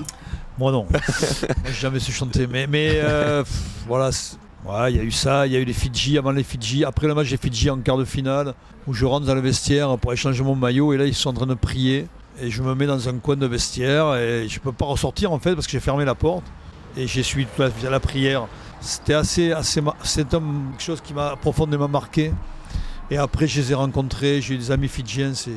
Moi 0.58 0.72
non. 0.72 0.86
Moi 0.92 1.00
j'ai 1.66 1.74
jamais 1.74 2.00
su 2.00 2.12
chanter. 2.12 2.48
Mais, 2.48 2.68
mais 2.68 2.92
euh, 2.96 3.44
pff, 3.44 3.54
voilà. 3.88 4.12
c'est- 4.12 4.38
Ouais, 4.66 4.94
il 4.94 4.96
y 4.96 5.00
a 5.02 5.04
eu 5.04 5.12
ça, 5.12 5.46
il 5.46 5.52
y 5.52 5.58
a 5.58 5.60
eu 5.60 5.66
les 5.66 5.74
Fidji 5.74 6.18
avant 6.18 6.32
les 6.32 6.42
Fidji. 6.44 6.86
Après 6.86 7.06
le 7.06 7.14
match 7.14 7.30
des 7.30 7.36
Fidji 7.36 7.70
en 7.70 7.80
quart 7.80 7.98
de 7.98 8.06
finale, 8.06 8.54
où 8.88 8.94
je 8.94 9.04
rentre 9.06 9.26
dans 9.26 9.36
le 9.36 9.42
vestiaire 9.42 9.98
pour 9.98 10.14
échanger 10.14 10.42
mon 10.42 10.56
maillot 10.56 10.94
et 10.94 10.98
là 10.98 11.06
ils 11.06 11.14
sont 11.14 11.32
en 11.32 11.34
train 11.34 11.46
de 11.46 11.54
prier. 11.54 12.08
Et 12.42 12.50
je 12.50 12.64
me 12.64 12.74
mets 12.74 12.86
dans 12.86 13.10
un 13.10 13.18
coin 13.18 13.36
de 13.36 13.46
vestiaire 13.46 14.16
et 14.16 14.48
je 14.48 14.60
peux 14.62 14.72
pas 14.72 14.86
ressortir 14.86 15.34
en 15.34 15.40
fait 15.40 15.54
parce 15.54 15.66
que 15.68 15.72
j'ai 15.74 15.82
fermé 15.82 16.06
la 16.06 16.16
porte. 16.16 16.46
Et 16.98 17.08
j'ai 17.08 17.24
suivi 17.24 17.46
toute 17.48 17.84
la, 17.84 17.90
la 17.90 18.00
prière. 18.00 18.48
C'était 18.82 19.14
assez, 19.14 19.52
assez, 19.52 19.82
c'est 20.04 20.28
quelque 20.30 20.80
chose 20.80 21.02
qui 21.02 21.14
m'a 21.14 21.36
profondément 21.36 21.88
marqué. 21.88 22.32
Et 23.12 23.18
après, 23.18 23.48
je 23.48 23.60
les 23.62 23.72
ai 23.72 23.76
rencontrés, 23.76 24.42
j'ai 24.42 24.56
eu 24.56 24.58
des 24.58 24.72
amis 24.72 24.88
fidjiens. 24.88 25.34
C'est, 25.34 25.52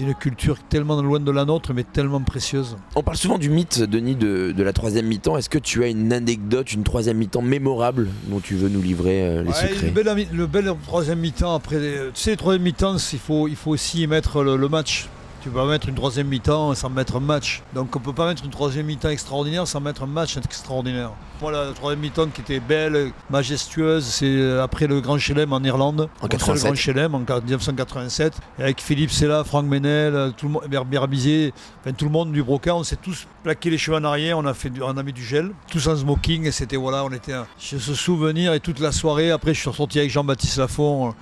une 0.00 0.14
culture 0.14 0.56
tellement 0.68 1.00
loin 1.00 1.20
de 1.20 1.30
la 1.30 1.44
nôtre, 1.44 1.72
mais 1.74 1.84
tellement 1.84 2.20
précieuse. 2.22 2.76
On 2.96 3.02
parle 3.02 3.16
souvent 3.18 3.38
du 3.38 3.50
mythe, 3.50 3.82
Denis, 3.82 4.16
de, 4.16 4.50
de 4.56 4.62
la 4.62 4.72
troisième 4.72 5.06
mi-temps. 5.06 5.36
Est-ce 5.36 5.50
que 5.50 5.58
tu 5.58 5.84
as 5.84 5.88
une 5.88 6.12
anecdote, 6.12 6.72
une 6.72 6.82
troisième 6.82 7.18
mi-temps 7.18 7.42
mémorable 7.42 8.08
dont 8.26 8.40
tu 8.40 8.56
veux 8.56 8.68
nous 8.70 8.82
livrer 8.82 9.22
euh, 9.22 9.42
les 9.42 9.48
Ouais, 9.50 9.54
secrets 9.54 9.86
le, 9.88 9.92
bel, 9.92 10.08
ami- 10.08 10.28
le 10.32 10.46
bel 10.46 10.72
troisième 10.86 11.20
mi-temps 11.20 11.54
après. 11.54 11.78
les- 11.78 11.96
Tu 12.14 12.20
sais, 12.22 12.30
le 12.32 12.36
troisième 12.36 12.62
mi-temps, 12.64 12.96
il 13.12 13.18
faut, 13.18 13.46
il 13.48 13.54
faut 13.54 13.70
aussi 13.70 14.02
y 14.02 14.06
mettre 14.06 14.42
le, 14.42 14.56
le 14.56 14.68
match. 14.68 15.08
Tu 15.42 15.48
peux 15.50 15.56
pas 15.58 15.66
mettre 15.66 15.88
une 15.88 15.96
troisième 15.96 16.28
mi-temps 16.28 16.72
sans 16.76 16.88
mettre 16.88 17.16
un 17.16 17.20
match. 17.20 17.62
Donc 17.74 17.96
on 17.96 17.98
peut 17.98 18.12
pas 18.12 18.28
mettre 18.28 18.44
une 18.44 18.50
troisième 18.52 18.86
mi-temps 18.86 19.08
extraordinaire 19.08 19.66
sans 19.66 19.80
mettre 19.80 20.04
un 20.04 20.06
match 20.06 20.36
extraordinaire. 20.36 21.10
Moi, 21.40 21.50
la 21.50 21.72
troisième 21.72 21.98
mi-temps 21.98 22.28
qui 22.28 22.42
était 22.42 22.60
belle, 22.60 23.10
majestueuse, 23.28 24.04
c'est 24.04 24.26
euh, 24.26 24.62
après 24.62 24.86
le 24.86 25.00
Grand 25.00 25.18
Chelem 25.18 25.52
en 25.52 25.58
Irlande. 25.64 26.08
En 26.20 26.26
Mon 26.26 26.28
seul 26.30 26.38
87. 26.38 26.64
Grand 26.66 26.74
Chelem 26.76 27.14
en 27.16 27.18
1987. 27.18 28.34
Et 28.60 28.62
avec 28.62 28.80
Philippe 28.80 29.10
Sella, 29.10 29.42
Franck 29.42 29.66
Menel, 29.66 30.14
euh, 30.14 30.30
tout 30.30 30.46
le 30.46 30.52
monde, 30.52 30.62
Ber- 30.68 30.84
Berbizier, 30.84 31.52
enfin, 31.80 31.92
tout 31.92 32.04
le 32.04 32.12
monde 32.12 32.30
du 32.30 32.44
Broca, 32.44 32.76
on 32.76 32.84
s'est 32.84 32.94
tous 33.02 33.26
plaqué 33.42 33.68
les 33.70 33.78
cheveux 33.78 33.96
en 33.96 34.04
arrière, 34.04 34.38
on 34.38 34.46
a, 34.46 34.54
fait 34.54 34.70
on 34.80 34.96
a 34.96 35.02
mis 35.02 35.12
du 35.12 35.24
gel, 35.24 35.50
tous 35.68 35.88
en 35.88 35.96
smoking, 35.96 36.46
et 36.46 36.52
c'était 36.52 36.76
voilà, 36.76 37.04
on 37.04 37.10
était. 37.10 37.32
un- 37.32 37.46
J'ai 37.58 37.80
ce 37.80 37.94
souvenir, 37.94 38.52
et 38.52 38.60
toute 38.60 38.78
la 38.78 38.92
soirée, 38.92 39.32
après 39.32 39.54
je 39.54 39.58
suis 39.60 39.68
ressorti 39.70 39.98
avec 39.98 40.10
Jean-Baptiste 40.12 40.58
Lafont. 40.58 41.14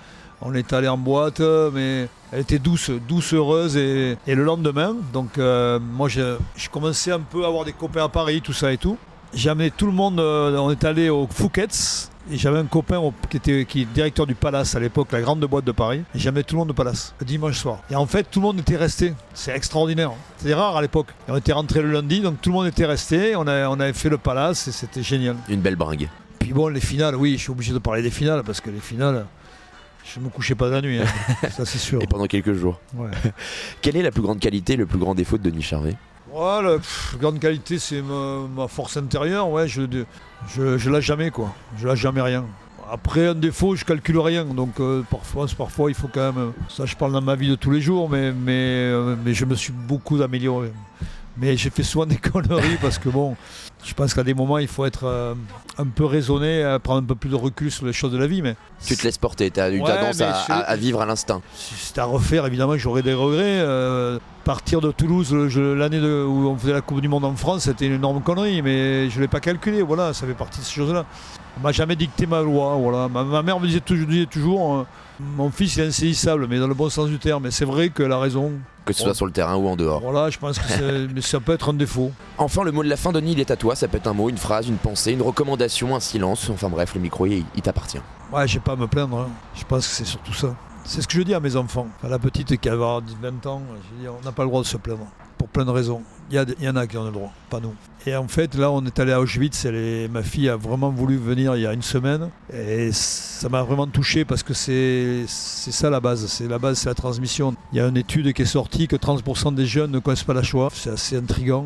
On 0.42 0.54
est 0.54 0.72
allé 0.72 0.88
en 0.88 0.96
boîte, 0.96 1.40
mais 1.74 2.08
elle 2.32 2.40
était 2.40 2.58
douce, 2.58 2.90
douce, 3.08 3.34
heureuse. 3.34 3.76
Et, 3.76 4.16
et 4.26 4.34
le 4.34 4.44
lendemain, 4.44 4.96
donc 5.12 5.36
euh, 5.38 5.78
moi 5.80 6.08
je, 6.08 6.36
je 6.56 6.68
commençais 6.70 7.12
un 7.12 7.20
peu 7.20 7.44
à 7.44 7.48
avoir 7.48 7.64
des 7.64 7.72
copains 7.72 8.04
à 8.04 8.08
Paris, 8.08 8.40
tout 8.40 8.52
ça 8.54 8.72
et 8.72 8.78
tout. 8.78 8.96
J'ai 9.34 9.50
amené 9.50 9.70
tout 9.70 9.86
le 9.86 9.92
monde, 9.92 10.18
euh, 10.18 10.56
on 10.58 10.70
est 10.70 10.82
allé 10.84 11.08
au 11.10 11.26
Fouquet's. 11.30 12.06
Et 12.32 12.36
j'avais 12.36 12.58
un 12.58 12.64
copain 12.66 12.98
au- 12.98 13.12
qui 13.28 13.38
était 13.38 13.64
qui 13.64 13.84
directeur 13.86 14.26
du 14.26 14.34
Palace 14.34 14.74
à 14.74 14.80
l'époque, 14.80 15.08
la 15.10 15.20
grande 15.20 15.40
boîte 15.40 15.64
de 15.64 15.72
Paris. 15.72 16.02
Et 16.14 16.18
j'amenais 16.18 16.42
tout 16.42 16.54
le 16.54 16.60
monde 16.60 16.70
au 16.70 16.74
Palace, 16.74 17.14
le 17.18 17.26
dimanche 17.26 17.56
soir. 17.58 17.78
Et 17.90 17.96
en 17.96 18.06
fait, 18.06 18.24
tout 18.30 18.40
le 18.40 18.46
monde 18.46 18.60
était 18.60 18.76
resté. 18.76 19.14
C'est 19.34 19.54
extraordinaire. 19.56 20.10
hein. 20.10 20.14
C'était 20.36 20.54
rare 20.54 20.76
à 20.76 20.82
l'époque. 20.82 21.08
Et 21.28 21.32
on 21.32 21.36
était 21.36 21.52
rentré 21.52 21.80
le 21.82 21.90
lundi, 21.90 22.20
donc 22.20 22.40
tout 22.40 22.50
le 22.50 22.54
monde 22.56 22.66
était 22.66 22.86
resté. 22.86 23.34
On, 23.36 23.46
a, 23.46 23.68
on 23.68 23.80
avait 23.80 23.94
fait 23.94 24.10
le 24.10 24.18
Palace 24.18 24.68
et 24.68 24.72
c'était 24.72 25.02
génial. 25.02 25.36
Une 25.48 25.60
belle 25.60 25.76
bringue. 25.76 26.08
Puis 26.38 26.52
bon, 26.52 26.68
les 26.68 26.80
finales, 26.80 27.16
oui, 27.16 27.32
je 27.36 27.42
suis 27.42 27.50
obligé 27.50 27.72
de 27.72 27.78
parler 27.78 28.02
des 28.02 28.10
finales 28.10 28.42
parce 28.44 28.60
que 28.60 28.70
les 28.70 28.80
finales, 28.80 29.26
je 30.12 30.20
ne 30.20 30.24
me 30.24 30.30
couchais 30.30 30.54
pas 30.54 30.68
la 30.68 30.80
nuit, 30.80 30.98
hein. 30.98 31.06
ça 31.50 31.64
c'est 31.64 31.78
sûr. 31.78 32.02
Et 32.02 32.06
pendant 32.06 32.26
quelques 32.26 32.54
jours. 32.54 32.80
Ouais. 32.94 33.10
Quelle 33.82 33.96
est 33.96 34.02
la 34.02 34.10
plus 34.10 34.22
grande 34.22 34.40
qualité, 34.40 34.76
le 34.76 34.86
plus 34.86 34.98
grand 34.98 35.14
défaut 35.14 35.38
de 35.38 35.48
Denis 35.48 35.62
Charvet? 35.62 35.96
Voilà, 36.32 36.76
pff, 36.76 37.16
grande 37.20 37.40
qualité, 37.40 37.78
c'est 37.78 38.02
ma, 38.02 38.46
ma 38.54 38.68
force 38.68 38.96
intérieure. 38.96 39.48
Ouais, 39.50 39.66
je, 39.66 39.82
je, 40.48 40.78
je 40.78 40.90
lâche 40.90 41.04
jamais, 41.04 41.30
quoi. 41.30 41.52
Je 41.76 41.86
lâche 41.86 42.00
jamais 42.00 42.20
rien. 42.22 42.44
Après, 42.90 43.28
un 43.28 43.34
défaut, 43.34 43.76
je 43.76 43.84
calcule 43.84 44.18
rien. 44.18 44.44
Donc, 44.44 44.80
euh, 44.80 45.02
parfois, 45.08 45.46
parfois, 45.56 45.90
il 45.90 45.94
faut 45.94 46.08
quand 46.12 46.32
même. 46.32 46.52
Ça, 46.68 46.86
je 46.86 46.96
parle 46.96 47.12
dans 47.12 47.20
ma 47.20 47.36
vie 47.36 47.48
de 47.48 47.54
tous 47.54 47.70
les 47.70 47.80
jours, 47.80 48.08
mais, 48.08 48.32
mais, 48.32 48.52
euh, 48.90 49.16
mais 49.24 49.34
je 49.34 49.44
me 49.44 49.54
suis 49.54 49.72
beaucoup 49.72 50.20
amélioré. 50.22 50.72
Mais 51.36 51.56
j'ai 51.56 51.70
fait 51.70 51.82
souvent 51.82 52.06
des 52.06 52.16
conneries 52.32 52.76
parce 52.82 52.98
que, 52.98 53.08
bon, 53.08 53.36
je 53.84 53.94
pense 53.94 54.12
qu'à 54.14 54.22
des 54.24 54.34
moments, 54.34 54.58
il 54.58 54.68
faut 54.68 54.84
être 54.84 55.04
euh, 55.04 55.34
un 55.78 55.86
peu 55.86 56.04
raisonné, 56.04 56.62
euh, 56.64 56.78
prendre 56.78 57.00
un 57.00 57.04
peu 57.04 57.14
plus 57.14 57.30
de 57.30 57.36
recul 57.36 57.70
sur 57.70 57.86
les 57.86 57.92
choses 57.92 58.12
de 58.12 58.18
la 58.18 58.26
vie. 58.26 58.42
Mais 58.42 58.56
Tu 58.84 58.96
te 58.96 59.04
laisses 59.04 59.16
porter, 59.16 59.50
tu 59.50 59.60
as 59.60 59.70
eu 59.70 59.80
Ouais, 59.80 59.86
tendance 59.88 60.20
à, 60.20 60.34
c'est- 60.34 60.52
à- 60.52 60.56
à 60.58 60.76
vivre 60.76 61.00
à 61.00 61.06
l'instinct. 61.06 61.40
si 61.54 61.74
c'était 61.76 62.00
à 62.00 62.04
refaire, 62.04 62.46
évidemment, 62.46 62.76
j'aurais 62.76 63.02
des 63.02 63.14
regrets. 63.14 63.60
Euh, 63.60 64.18
partir 64.44 64.80
de 64.80 64.90
Toulouse 64.90 65.32
l'année 65.34 66.00
où 66.00 66.48
on 66.48 66.56
faisait 66.56 66.72
la 66.72 66.80
Coupe 66.80 67.00
du 67.00 67.08
Monde 67.08 67.24
en 67.24 67.36
France, 67.36 67.64
c'était 67.64 67.86
une 67.86 67.94
énorme 67.94 68.20
connerie, 68.22 68.60
mais 68.62 69.08
je 69.08 69.16
ne 69.16 69.20
l'ai 69.22 69.28
pas 69.28 69.40
calculé. 69.40 69.82
Voilà, 69.82 70.12
ça 70.12 70.26
fait 70.26 70.34
partie 70.34 70.60
de 70.60 70.64
ces 70.64 70.72
choses-là. 70.74 71.04
On 71.58 71.60
m'a 71.62 71.72
jamais 71.72 71.94
dicté 71.96 72.26
ma 72.26 72.40
loi. 72.42 72.74
Voilà. 72.76 73.08
Ma, 73.08 73.22
ma 73.22 73.42
mère 73.42 73.60
me 73.60 73.66
disait 73.66 73.80
toujours, 73.80 74.08
disait 74.08 74.26
toujours 74.26 74.76
euh, 74.78 74.86
mon 75.36 75.50
fils 75.50 75.78
est 75.78 75.86
insaisissable, 75.86 76.46
mais 76.48 76.58
dans 76.58 76.66
le 76.68 76.74
bon 76.74 76.88
sens 76.90 77.08
du 77.08 77.18
terme. 77.18 77.46
Et 77.46 77.50
c'est 77.50 77.64
vrai 77.64 77.90
qu'elle 77.90 78.12
a 78.12 78.18
raison. 78.18 78.52
Que 78.84 78.92
ce 78.92 79.02
soit 79.04 79.14
sur 79.14 79.26
le 79.26 79.32
terrain 79.32 79.56
ou 79.56 79.68
en 79.68 79.76
dehors. 79.76 80.00
Voilà, 80.00 80.30
je 80.30 80.38
pense 80.38 80.58
que 80.58 81.06
mais 81.14 81.20
ça 81.20 81.38
peut 81.40 81.52
être 81.52 81.68
un 81.68 81.74
défaut. 81.74 82.10
Enfin, 82.38 82.62
le 82.64 82.72
mot 82.72 82.82
de 82.82 82.88
la 82.88 82.96
fin, 82.96 83.12
Denis, 83.12 83.32
il 83.32 83.40
est 83.40 83.50
à 83.50 83.56
toi. 83.56 83.76
Ça 83.76 83.86
peut 83.88 83.98
être 83.98 84.06
un 84.08 84.14
mot, 84.14 84.28
une 84.28 84.38
phrase, 84.38 84.68
une 84.68 84.76
pensée, 84.78 85.12
une 85.12 85.22
recommandation, 85.22 85.94
un 85.94 86.00
silence. 86.00 86.48
Enfin 86.50 86.68
bref, 86.68 86.94
le 86.94 87.00
micro, 87.00 87.26
il, 87.26 87.44
il 87.54 87.62
t'appartient. 87.62 88.00
Ouais, 88.32 88.48
j'ai 88.48 88.60
pas 88.60 88.72
à 88.72 88.76
me 88.76 88.86
plaindre. 88.86 89.18
hein. 89.18 89.28
Je 89.54 89.64
pense 89.64 89.86
que 89.86 89.94
c'est 89.94 90.04
surtout 90.06 90.32
ça. 90.32 90.54
C'est 90.84 91.02
ce 91.02 91.06
que 91.06 91.14
je 91.18 91.22
dis 91.22 91.34
à 91.34 91.40
mes 91.40 91.56
enfants. 91.56 91.86
À 92.02 92.08
la 92.08 92.18
petite 92.18 92.56
qui 92.58 92.68
avoir 92.68 93.00
20 93.22 93.46
ans, 93.46 93.62
je 93.76 94.02
dis, 94.02 94.08
on 94.08 94.24
n'a 94.24 94.32
pas 94.32 94.42
le 94.42 94.48
droit 94.48 94.62
de 94.62 94.66
se 94.66 94.76
plaindre. 94.78 95.06
Pour 95.40 95.48
plein 95.48 95.64
de 95.64 95.70
raisons. 95.70 96.02
Il 96.30 96.54
y, 96.60 96.68
en 96.68 96.76
a 96.76 96.86
qui 96.86 96.98
ont 96.98 97.04
le 97.06 97.10
droit, 97.10 97.32
pas 97.48 97.60
nous. 97.60 97.74
Et 98.06 98.14
en 98.14 98.28
fait, 98.28 98.54
là, 98.56 98.70
on 98.70 98.84
est 98.84 98.98
allé 98.98 99.12
à 99.12 99.20
Auschwitz. 99.22 99.66
Ma 100.12 100.22
fille 100.22 100.50
a 100.50 100.56
vraiment 100.56 100.90
voulu 100.90 101.16
venir 101.16 101.56
il 101.56 101.62
y 101.62 101.66
a 101.66 101.72
une 101.72 101.80
semaine. 101.80 102.28
Et 102.52 102.90
ça 102.92 103.48
m'a 103.48 103.62
vraiment 103.62 103.86
touché 103.86 104.26
parce 104.26 104.42
que 104.42 104.52
c'est 104.52 105.24
ça 105.26 105.88
la 105.88 105.98
base. 105.98 106.26
C'est 106.26 106.46
la 106.46 106.58
base, 106.58 106.80
c'est 106.80 106.90
la 106.90 106.94
transmission. 106.94 107.54
Il 107.72 107.78
y 107.78 107.80
a 107.80 107.86
une 107.86 107.96
étude 107.96 108.34
qui 108.34 108.42
est 108.42 108.44
sortie 108.44 108.86
que 108.86 108.96
30% 108.96 109.54
des 109.54 109.64
jeunes 109.64 109.92
ne 109.92 109.98
connaissent 109.98 110.24
pas 110.24 110.34
la 110.34 110.42
Shoah. 110.42 110.68
C'est 110.74 110.90
assez 110.90 111.16
intriguant. 111.16 111.64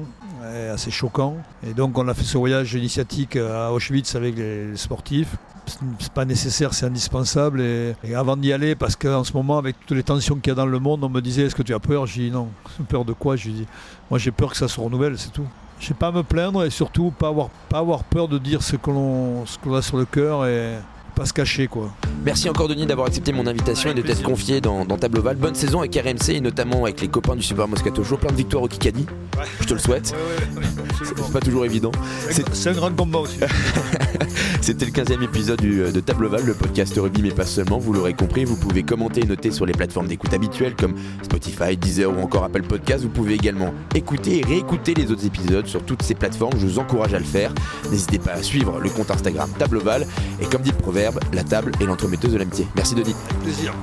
Assez 0.73 0.91
choquant. 0.91 1.37
Et 1.67 1.75
donc 1.75 1.97
on 1.99 2.07
a 2.09 2.15
fait 2.15 2.25
ce 2.25 2.39
voyage 2.39 2.75
initiatique 2.75 3.37
à 3.37 3.73
Auschwitz 3.73 4.15
avec 4.15 4.37
les 4.37 4.77
sportifs 4.77 5.37
c'est 5.99 6.13
pas 6.13 6.25
nécessaire, 6.25 6.75
c'est 6.75 6.87
indispensable. 6.87 7.61
Et, 7.61 7.95
avant 8.15 8.37
d'y 8.37 8.53
aller, 8.53 8.75
parce 8.75 8.97
qu'en 8.97 9.25
ce 9.25 9.33
moment, 9.33 9.59
avec 9.59 9.77
toutes 9.87 9.97
les 9.97 10.03
tensions 10.03 10.37
qu'il 10.37 10.51
y 10.51 10.53
a 10.53 10.55
dans 10.55 10.67
le 10.67 10.79
monde, 10.79 11.05
on 11.05 11.09
me 11.09 11.21
disait 11.21 11.43
Est-ce 11.43 11.55
que 11.55 11.63
tu 11.63 11.75
as 11.75 11.81
peur? 11.81 12.07
J'ai 12.07 12.25
dit 12.25 12.31
non. 12.31 12.49
Peur 12.89 13.05
de 13.05 13.13
quoi? 13.13 13.37
J'ai 13.37 13.51
dit 13.51 13.67
Moi, 14.11 14.19
j'ai 14.19 14.31
peur 14.31 14.51
que 14.51 14.57
ça 14.57 14.69
se 14.69 14.81
renouvelle, 14.81 15.19
c'est 15.19 15.33
tout. 15.33 15.47
Je 15.81 15.87
sais 15.87 15.95
pas 15.95 16.09
à 16.09 16.13
me 16.13 16.23
plaindre 16.23 16.65
et 16.65 16.71
surtout 16.71 17.11
pas 17.11 17.29
avoir, 17.29 17.49
pas 17.69 17.79
avoir 17.79 18.05
peur 18.05 18.29
de 18.29 18.39
dire 18.39 18.63
ce 18.63 18.77
que 18.77 18.91
l'on 18.91 19.45
a 19.75 19.83
sur 19.83 19.97
le 19.97 20.05
cœur 20.05 20.47
et 20.47 20.77
pas 21.15 21.27
se 21.27 21.33
cacher, 21.33 21.69
quoi. 21.69 21.91
Merci 22.25 22.49
encore 22.49 22.69
Denis 22.69 22.87
d'avoir 22.87 23.07
accepté 23.07 23.33
mon 23.33 23.47
invitation 23.47 23.91
et 23.91 23.95
de 23.95 24.03
t'être 24.03 24.23
confié 24.23 24.61
dans, 24.61 24.85
dans 24.85 24.97
Table 24.97 25.19
Oval. 25.19 25.37
Bonne 25.37 25.55
saison 25.55 25.81
avec 25.81 25.95
RMC 25.95 26.31
et 26.31 26.41
notamment 26.41 26.85
avec 26.85 27.01
les 27.01 27.09
copains 27.09 27.37
du 27.37 27.43
Super 27.43 27.69
Moscato 27.69 28.03
Show. 28.03 28.17
Plein 28.17 28.31
de 28.31 28.37
victoires 28.37 28.63
au 28.65 28.69
Kikadi. 28.69 29.07
Je 29.61 29.67
te 29.67 29.75
le 29.75 29.81
souhaite. 29.81 30.15
C'est 31.03 31.33
pas 31.33 31.41
toujours 31.41 31.65
évident. 31.65 31.91
C'est- 32.31 32.45
C'est 32.55 32.71
un 32.71 32.73
grand 32.75 32.95
combat 32.95 33.19
aussi. 33.21 33.39
C'était 34.61 34.87
le 34.87 34.93
15e 34.93 35.23
épisode 35.23 35.61
du- 35.61 35.91
de 35.93 36.01
Table 36.01 36.27
Oval, 36.27 36.45
le 36.45 36.55
podcast 36.55 36.95
rugby, 36.97 37.23
mais 37.23 37.31
pas 37.31 37.45
seulement. 37.47 37.79
Vous 37.79 37.93
l'aurez 37.93 38.15
compris, 38.15 38.45
vous 38.45 38.57
pouvez 38.57 38.83
commenter 38.83 39.23
et 39.23 39.27
noter 39.27 39.51
sur 39.51 39.67
les 39.67 39.73
plateformes 39.73 40.07
d'écoute 40.07 40.33
habituelles 40.33 40.75
comme 40.77 40.95
Spotify, 41.23 41.77
Deezer 41.77 42.11
ou 42.17 42.21
encore 42.23 42.45
Apple 42.45 42.63
Podcast. 42.63 43.03
Vous 43.05 43.11
pouvez 43.11 43.35
également 43.35 43.75
écouter 43.95 44.39
et 44.41 44.45
réécouter 44.45 44.95
les 44.95 45.11
autres 45.11 45.27
épisodes 45.27 45.67
sur 45.67 45.83
toutes 45.85 46.03
ces 46.03 46.15
plateformes. 46.15 46.55
Je 46.59 46.67
vous 46.67 46.79
encourage 46.79 47.13
à 47.15 47.19
le 47.19 47.25
faire. 47.25 47.53
N'hésitez 47.91 48.19
pas 48.19 48.33
à 48.33 48.43
suivre 48.43 48.81
le 48.81 48.89
compte 48.91 49.11
Instagram 49.11 49.51
Table 49.59 49.79
Oval. 49.79 50.07
Et 50.41 50.47
comme 50.47 50.63
dit 50.63 50.71
le 50.71 50.77
proverbe, 50.77 51.21
la 51.33 51.45
table 51.45 51.73
est 51.81 51.85
l'entremetteuse 51.85 52.33
de 52.33 52.39
l'amitié. 52.39 52.67
Merci 52.77 52.95
Denis. 52.95 53.15
Plaisir. 53.43 53.75